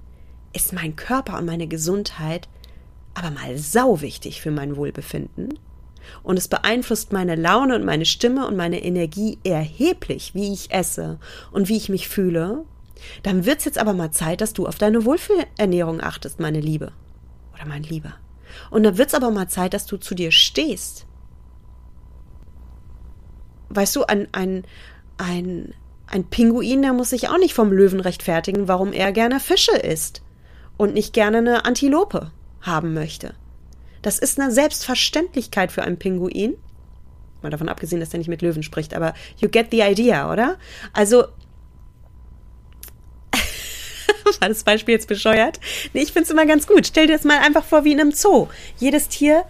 ist 0.52 0.72
mein 0.72 0.96
Körper 0.96 1.38
und 1.38 1.46
meine 1.46 1.66
Gesundheit 1.66 2.48
aber 3.14 3.30
mal 3.30 3.58
sau 3.58 4.00
wichtig 4.00 4.40
für 4.40 4.50
mein 4.50 4.76
Wohlbefinden. 4.76 5.58
Und 6.22 6.36
es 6.36 6.48
beeinflusst 6.48 7.12
meine 7.12 7.36
Laune 7.36 7.76
und 7.76 7.84
meine 7.84 8.06
Stimme 8.06 8.46
und 8.46 8.56
meine 8.56 8.82
Energie 8.82 9.38
erheblich, 9.44 10.34
wie 10.34 10.52
ich 10.52 10.72
esse 10.72 11.18
und 11.52 11.68
wie 11.68 11.76
ich 11.76 11.88
mich 11.88 12.08
fühle. 12.08 12.64
Dann 13.22 13.44
wird's 13.44 13.64
jetzt 13.64 13.78
aber 13.78 13.92
mal 13.92 14.10
Zeit, 14.10 14.40
dass 14.40 14.52
du 14.52 14.66
auf 14.66 14.76
deine 14.76 15.04
Wohlfühlernährung 15.04 16.00
achtest, 16.00 16.40
meine 16.40 16.60
Liebe. 16.60 16.92
Oder 17.54 17.66
mein 17.66 17.82
Lieber. 17.82 18.14
Und 18.70 18.82
dann 18.82 18.98
wird's 18.98 19.14
aber 19.14 19.30
mal 19.30 19.48
Zeit, 19.48 19.74
dass 19.74 19.86
du 19.86 19.96
zu 19.96 20.14
dir 20.14 20.32
stehst. 20.32 21.06
Weißt 23.68 23.94
du, 23.96 24.04
ein, 24.04 24.28
ein, 24.32 24.64
ein, 25.18 25.74
ein 26.06 26.24
Pinguin, 26.24 26.82
der 26.82 26.92
muss 26.92 27.10
sich 27.10 27.28
auch 27.28 27.38
nicht 27.38 27.54
vom 27.54 27.72
Löwen 27.72 28.00
rechtfertigen, 28.00 28.68
warum 28.68 28.92
er 28.92 29.12
gerne 29.12 29.40
Fische 29.40 29.76
isst 29.76 30.22
und 30.82 30.94
nicht 30.94 31.12
gerne 31.12 31.38
eine 31.38 31.64
Antilope 31.64 32.32
haben 32.60 32.92
möchte. 32.92 33.34
Das 34.02 34.18
ist 34.18 34.40
eine 34.40 34.50
Selbstverständlichkeit 34.50 35.70
für 35.70 35.82
einen 35.82 35.96
Pinguin. 35.96 36.56
Mal 37.40 37.50
davon 37.50 37.68
abgesehen, 37.68 38.00
dass 38.00 38.12
er 38.12 38.18
nicht 38.18 38.26
mit 38.26 38.42
Löwen 38.42 38.64
spricht, 38.64 38.92
aber 38.92 39.14
you 39.38 39.48
get 39.48 39.68
the 39.70 39.82
idea, 39.82 40.32
oder? 40.32 40.58
Also, 40.92 41.26
war 44.40 44.48
das 44.48 44.64
Beispiel 44.64 44.94
jetzt 44.94 45.06
bescheuert? 45.06 45.60
Nee, 45.92 46.02
ich 46.02 46.12
finde 46.12 46.24
es 46.24 46.30
immer 46.30 46.46
ganz 46.46 46.66
gut. 46.66 46.84
Stell 46.88 47.06
dir 47.06 47.12
das 47.12 47.22
mal 47.22 47.38
einfach 47.38 47.64
vor 47.64 47.84
wie 47.84 47.92
in 47.92 48.00
einem 48.00 48.10
Zoo. 48.10 48.48
Jedes 48.76 49.06
Tier 49.06 49.44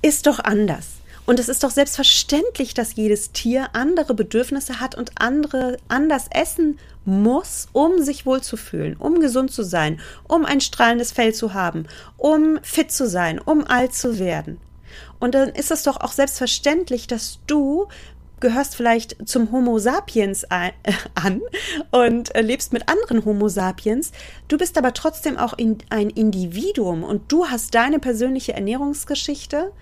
ist 0.00 0.28
doch 0.28 0.38
anders. 0.38 0.97
Und 1.28 1.38
es 1.38 1.50
ist 1.50 1.62
doch 1.62 1.70
selbstverständlich, 1.70 2.72
dass 2.72 2.96
jedes 2.96 3.32
Tier 3.32 3.68
andere 3.74 4.14
Bedürfnisse 4.14 4.80
hat 4.80 4.94
und 4.94 5.12
andere 5.20 5.76
anders 5.86 6.24
essen 6.30 6.78
muss, 7.04 7.68
um 7.74 8.02
sich 8.02 8.24
wohlzufühlen, 8.24 8.96
um 8.96 9.20
gesund 9.20 9.52
zu 9.52 9.62
sein, 9.62 10.00
um 10.26 10.46
ein 10.46 10.62
strahlendes 10.62 11.12
Fell 11.12 11.34
zu 11.34 11.52
haben, 11.52 11.86
um 12.16 12.58
fit 12.62 12.90
zu 12.90 13.06
sein, 13.06 13.38
um 13.38 13.66
alt 13.66 13.92
zu 13.92 14.18
werden. 14.18 14.58
Und 15.20 15.34
dann 15.34 15.50
ist 15.50 15.70
es 15.70 15.82
doch 15.82 16.00
auch 16.00 16.12
selbstverständlich, 16.12 17.08
dass 17.08 17.40
du 17.46 17.88
gehörst 18.40 18.76
vielleicht 18.76 19.28
zum 19.28 19.52
Homo 19.52 19.78
sapiens 19.78 20.44
an 20.50 21.40
und 21.90 22.32
lebst 22.38 22.72
mit 22.72 22.88
anderen 22.88 23.24
Homo 23.24 23.48
sapiens. 23.48 24.12
Du 24.48 24.58
bist 24.58 24.78
aber 24.78 24.92
trotzdem 24.94 25.36
auch 25.36 25.54
ein 25.54 26.10
Individuum 26.10 27.02
und 27.04 27.30
du 27.32 27.46
hast 27.46 27.74
deine 27.74 27.98
persönliche 27.98 28.54
Ernährungsgeschichte. 28.54 29.72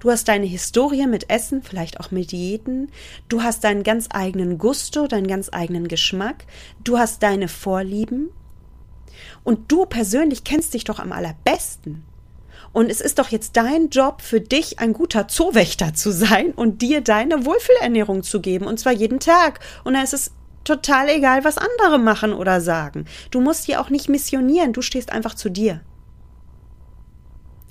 Du 0.00 0.10
hast 0.10 0.28
deine 0.28 0.46
Historie 0.46 1.06
mit 1.06 1.30
Essen, 1.30 1.62
vielleicht 1.62 2.00
auch 2.00 2.10
mit 2.10 2.32
Diäten. 2.32 2.90
Du 3.28 3.42
hast 3.42 3.64
deinen 3.64 3.82
ganz 3.82 4.08
eigenen 4.10 4.58
Gusto, 4.58 5.06
deinen 5.06 5.26
ganz 5.26 5.48
eigenen 5.52 5.88
Geschmack. 5.88 6.44
Du 6.82 6.98
hast 6.98 7.22
deine 7.22 7.48
Vorlieben. 7.48 8.30
Und 9.42 9.70
du 9.70 9.86
persönlich 9.86 10.44
kennst 10.44 10.74
dich 10.74 10.84
doch 10.84 10.98
am 10.98 11.12
allerbesten. 11.12 12.04
Und 12.74 12.90
es 12.90 13.00
ist 13.00 13.20
doch 13.20 13.28
jetzt 13.28 13.56
dein 13.56 13.88
Job 13.88 14.20
für 14.20 14.40
dich, 14.40 14.80
ein 14.80 14.92
guter 14.92 15.28
Zoowächter 15.28 15.94
zu 15.94 16.10
sein 16.10 16.50
und 16.50 16.82
dir 16.82 17.00
deine 17.00 17.46
Wohlfühlernährung 17.46 18.24
zu 18.24 18.40
geben. 18.40 18.66
Und 18.66 18.80
zwar 18.80 18.92
jeden 18.92 19.20
Tag. 19.20 19.60
Und 19.84 19.94
da 19.94 20.02
ist 20.02 20.12
es 20.12 20.32
total 20.64 21.08
egal, 21.08 21.44
was 21.44 21.56
andere 21.56 21.98
machen 21.98 22.32
oder 22.32 22.60
sagen. 22.60 23.04
Du 23.30 23.40
musst 23.40 23.68
dir 23.68 23.80
auch 23.80 23.90
nicht 23.90 24.08
missionieren. 24.08 24.72
Du 24.72 24.82
stehst 24.82 25.12
einfach 25.12 25.34
zu 25.34 25.50
dir. 25.50 25.82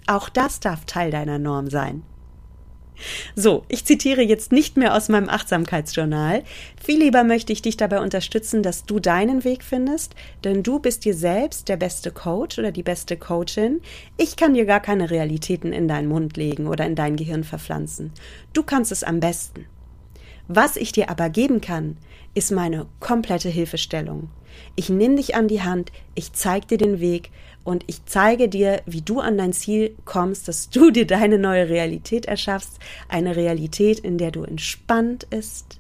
Auch 0.08 0.30
das 0.30 0.62
darf 0.62 0.86
Teil 0.86 1.12
deiner 1.12 1.38
Norm 1.38 1.70
sein. 1.70 2.04
So, 3.36 3.64
ich 3.68 3.86
zitiere 3.86 4.22
jetzt 4.22 4.52
nicht 4.52 4.78
mehr 4.78 4.96
aus 4.96 5.10
meinem 5.10 5.30
Achtsamkeitsjournal. 5.30 6.44
Viel 6.84 7.00
lieber 7.00 7.24
möchte 7.24 7.54
ich 7.54 7.62
dich 7.62 7.78
dabei 7.78 8.00
unterstützen, 8.00 8.64
dass 8.64 8.86
du 8.86 9.00
deinen 9.00 9.44
Weg 9.44 9.64
findest, 9.64 10.16
denn 10.44 10.64
du 10.64 10.80
bist 10.80 11.06
dir 11.06 11.14
selbst 11.14 11.70
der 11.70 11.78
beste 11.78 12.12
Coach 12.12 12.60
oder 12.60 12.72
die 12.72 12.84
beste 12.84 13.18
Coachin. 13.18 13.82
Ich 14.18 14.36
kann 14.36 14.54
dir 14.54 14.66
gar 14.66 14.80
keine 14.80 15.10
Realitäten 15.10 15.74
in 15.74 15.88
deinen 15.88 16.08
Mund 16.08 16.38
legen 16.38 16.68
oder 16.68 16.86
in 16.86 16.96
dein 16.96 17.16
Gehirn 17.16 17.44
verpflanzen. 17.44 18.12
Du 18.54 18.64
kannst 18.64 18.92
es 18.92 19.04
am 19.04 19.20
besten. 19.20 19.66
Was 20.48 20.76
ich 20.76 20.92
dir 20.92 21.10
aber 21.10 21.30
geben 21.30 21.62
kann, 21.62 21.98
ist 22.34 22.52
meine 22.52 22.88
komplette 23.00 23.50
Hilfestellung. 23.50 24.30
Ich 24.76 24.90
nehme 24.90 25.16
dich 25.16 25.36
an 25.36 25.48
die 25.48 25.62
Hand, 25.62 25.92
ich 26.16 26.34
zeige 26.34 26.68
dir 26.68 26.78
den 26.78 27.00
Weg 27.00 27.32
und 27.64 27.84
ich 27.88 28.06
zeige 28.06 28.50
dir, 28.50 28.82
wie 28.86 29.02
du 29.02 29.20
an 29.20 29.38
dein 29.38 29.54
Ziel 29.54 29.96
kommst, 30.06 30.48
dass 30.48 30.70
du 30.70 30.92
dir 30.92 31.08
deine 31.08 31.38
neue 31.38 31.70
Realität 31.70 32.26
erschaffst, 32.26 32.80
eine 33.08 33.36
Realität, 33.36 34.00
in 34.00 34.18
der 34.18 34.32
du 34.32 34.44
entspannt 34.44 35.24
ist, 35.30 35.80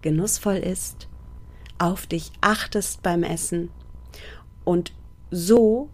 genussvoll 0.00 0.56
ist, 0.56 1.08
auf 1.78 2.06
dich 2.06 2.32
achtest 2.40 3.02
beim 3.02 3.22
Essen 3.22 3.70
und 4.64 4.92
so 5.30 5.90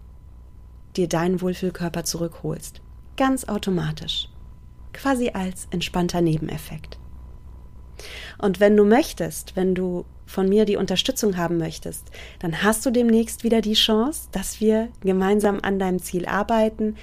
dir 0.96 1.08
deinen 1.08 1.40
Wohlfühlkörper 1.40 2.04
zurückholst. 2.04 2.80
Ganz 3.16 3.44
automatisch. 3.44 4.28
Quasi 4.92 5.30
als 5.30 5.66
entspannter 5.70 6.20
Nebeneffekt. 6.20 6.98
Und 8.38 8.60
wenn 8.60 8.76
du 8.76 8.84
möchtest, 8.84 9.56
wenn 9.56 9.74
du 9.74 10.04
von 10.28 10.48
mir 10.48 10.64
die 10.64 10.76
Unterstützung 10.76 11.36
haben 11.36 11.56
möchtest, 11.56 12.06
dann 12.38 12.62
hast 12.62 12.86
du 12.86 12.90
demnächst 12.90 13.42
wieder 13.42 13.60
die 13.60 13.74
Chance, 13.74 14.28
dass 14.30 14.60
wir 14.60 14.88
gemeinsam 15.00 15.58
an 15.62 15.78
deinem 15.78 15.98
Ziel 15.98 16.26
arbeiten. 16.26 16.94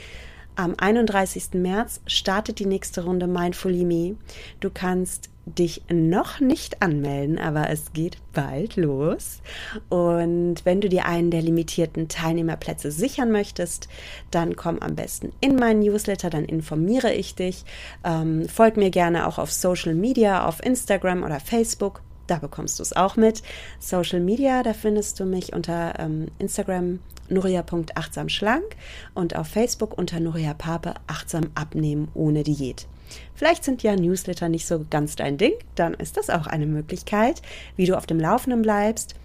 Am 0.55 0.75
31. 0.77 1.55
März 1.55 1.99
startet 2.07 2.59
die 2.59 2.65
nächste 2.65 3.03
Runde 3.03 3.27
Mindfully 3.27 3.83
Me. 3.83 4.15
Du 4.61 4.69
kannst 4.69 5.29
dich 5.45 5.83
noch 5.91 6.39
nicht 6.39 6.81
anmelden, 6.81 7.37
aber 7.37 7.69
es 7.69 7.93
geht 7.93 8.17
bald 8.33 8.77
los. 8.77 9.41
Und 9.89 10.63
wenn 10.63 10.81
du 10.81 10.89
dir 10.89 11.05
einen 11.05 11.29
der 11.29 11.41
limitierten 11.41 12.07
Teilnehmerplätze 12.07 12.91
sichern 12.91 13.31
möchtest, 13.31 13.87
dann 14.31 14.55
komm 14.55 14.79
am 14.79 14.95
besten 14.95 15.33
in 15.41 15.55
meinen 15.55 15.81
Newsletter, 15.81 16.29
dann 16.29 16.45
informiere 16.45 17.13
ich 17.13 17.35
dich. 17.35 17.63
Ähm, 18.03 18.47
folg 18.49 18.77
mir 18.77 18.89
gerne 18.89 19.27
auch 19.27 19.37
auf 19.37 19.51
Social 19.51 19.93
Media, 19.93 20.47
auf 20.47 20.63
Instagram 20.63 21.23
oder 21.23 21.39
Facebook. 21.39 22.01
Da 22.27 22.37
bekommst 22.37 22.79
du 22.79 22.83
es 22.83 22.93
auch 22.93 23.15
mit. 23.17 23.43
Social 23.79 24.19
Media, 24.19 24.63
da 24.63 24.73
findest 24.73 25.19
du 25.19 25.25
mich 25.25 25.53
unter 25.53 25.99
ähm, 25.99 26.27
Instagram 26.39 26.99
nuria.achtsamschlank 27.29 28.75
und 29.13 29.35
auf 29.35 29.47
Facebook 29.47 29.97
unter 29.97 30.19
Nuria 30.19 30.53
Pape 30.53 30.93
achtsam 31.07 31.45
abnehmen 31.55 32.09
ohne 32.13 32.43
Diät. 32.43 32.87
Vielleicht 33.33 33.63
sind 33.63 33.83
ja 33.83 33.95
Newsletter 33.95 34.49
nicht 34.49 34.65
so 34.65 34.85
ganz 34.89 35.15
dein 35.15 35.37
Ding, 35.37 35.53
dann 35.75 35.93
ist 35.93 36.17
das 36.17 36.29
auch 36.29 36.47
eine 36.47 36.65
Möglichkeit, 36.65 37.41
wie 37.75 37.85
du 37.85 37.97
auf 37.97 38.05
dem 38.05 38.19
Laufenden 38.19 38.61
bleibst. 38.61 39.15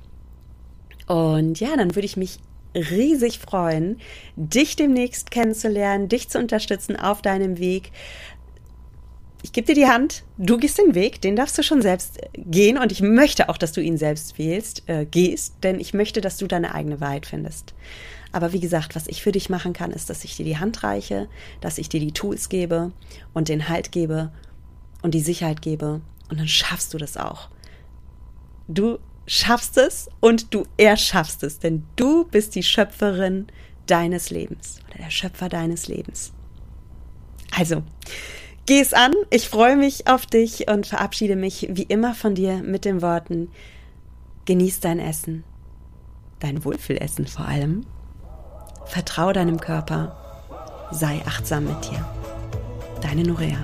Und 1.06 1.58
ja, 1.60 1.76
dann 1.76 1.94
würde 1.94 2.06
ich 2.06 2.16
mich 2.16 2.38
riesig 2.74 3.40
freuen, 3.40 3.98
dich 4.36 4.76
demnächst 4.76 5.30
kennenzulernen, 5.30 6.08
dich 6.08 6.28
zu 6.28 6.38
unterstützen 6.38 6.96
auf 6.96 7.22
deinem 7.22 7.58
Weg. 7.58 7.90
Ich 9.42 9.52
gebe 9.52 9.66
dir 9.66 9.74
die 9.74 9.86
Hand, 9.86 10.24
du 10.36 10.58
gehst 10.58 10.78
den 10.78 10.94
Weg, 10.94 11.22
den 11.22 11.34
darfst 11.34 11.56
du 11.56 11.62
schon 11.62 11.80
selbst 11.80 12.18
gehen 12.36 12.76
und 12.76 12.92
ich 12.92 13.00
möchte 13.00 13.48
auch, 13.48 13.56
dass 13.56 13.72
du 13.72 13.80
ihn 13.80 13.96
selbst 13.96 14.38
wählst, 14.38 14.82
äh, 14.86 15.06
gehst, 15.06 15.54
denn 15.62 15.80
ich 15.80 15.94
möchte, 15.94 16.20
dass 16.20 16.36
du 16.36 16.46
deine 16.46 16.74
eigene 16.74 17.00
Wahrheit 17.00 17.24
findest. 17.24 17.74
Aber 18.32 18.52
wie 18.52 18.60
gesagt, 18.60 18.94
was 18.94 19.06
ich 19.06 19.22
für 19.22 19.32
dich 19.32 19.48
machen 19.48 19.72
kann, 19.72 19.92
ist, 19.92 20.10
dass 20.10 20.24
ich 20.24 20.36
dir 20.36 20.44
die 20.44 20.58
Hand 20.58 20.82
reiche, 20.82 21.28
dass 21.60 21.78
ich 21.78 21.88
dir 21.88 22.00
die 22.00 22.12
Tools 22.12 22.48
gebe 22.48 22.92
und 23.32 23.48
den 23.48 23.68
Halt 23.68 23.92
gebe 23.92 24.30
und 25.02 25.14
die 25.14 25.20
Sicherheit 25.20 25.62
gebe. 25.62 26.00
Und 26.28 26.38
dann 26.38 26.48
schaffst 26.48 26.94
du 26.94 26.98
das 26.98 27.16
auch. 27.16 27.48
Du 28.68 28.98
schaffst 29.26 29.78
es 29.78 30.08
und 30.20 30.54
du 30.54 30.64
erschaffst 30.76 31.42
es, 31.42 31.58
denn 31.58 31.84
du 31.96 32.24
bist 32.24 32.54
die 32.54 32.62
Schöpferin 32.62 33.46
deines 33.86 34.30
Lebens 34.30 34.80
oder 34.88 35.04
der 35.04 35.10
Schöpfer 35.10 35.48
deines 35.48 35.88
Lebens. 35.88 36.32
Also, 37.56 37.82
geh 38.70 38.78
es 38.78 38.94
an. 38.94 39.14
Ich 39.30 39.48
freue 39.48 39.76
mich 39.76 40.06
auf 40.06 40.26
dich 40.26 40.70
und 40.70 40.86
verabschiede 40.86 41.34
mich 41.34 41.66
wie 41.72 41.82
immer 41.82 42.14
von 42.14 42.36
dir 42.36 42.62
mit 42.62 42.84
den 42.84 43.02
Worten: 43.02 43.50
Genieß 44.44 44.78
dein 44.78 45.00
Essen, 45.00 45.42
dein 46.38 46.64
Wohlfühlessen 46.64 47.26
vor 47.26 47.46
allem 47.46 47.84
Vertrau 48.86 49.32
deinem 49.32 49.60
Körper. 49.60 50.16
Sei 50.92 51.20
achtsam 51.26 51.64
mit 51.64 51.90
dir. 51.90 52.08
Deine 53.02 53.24
Norea. 53.24 53.58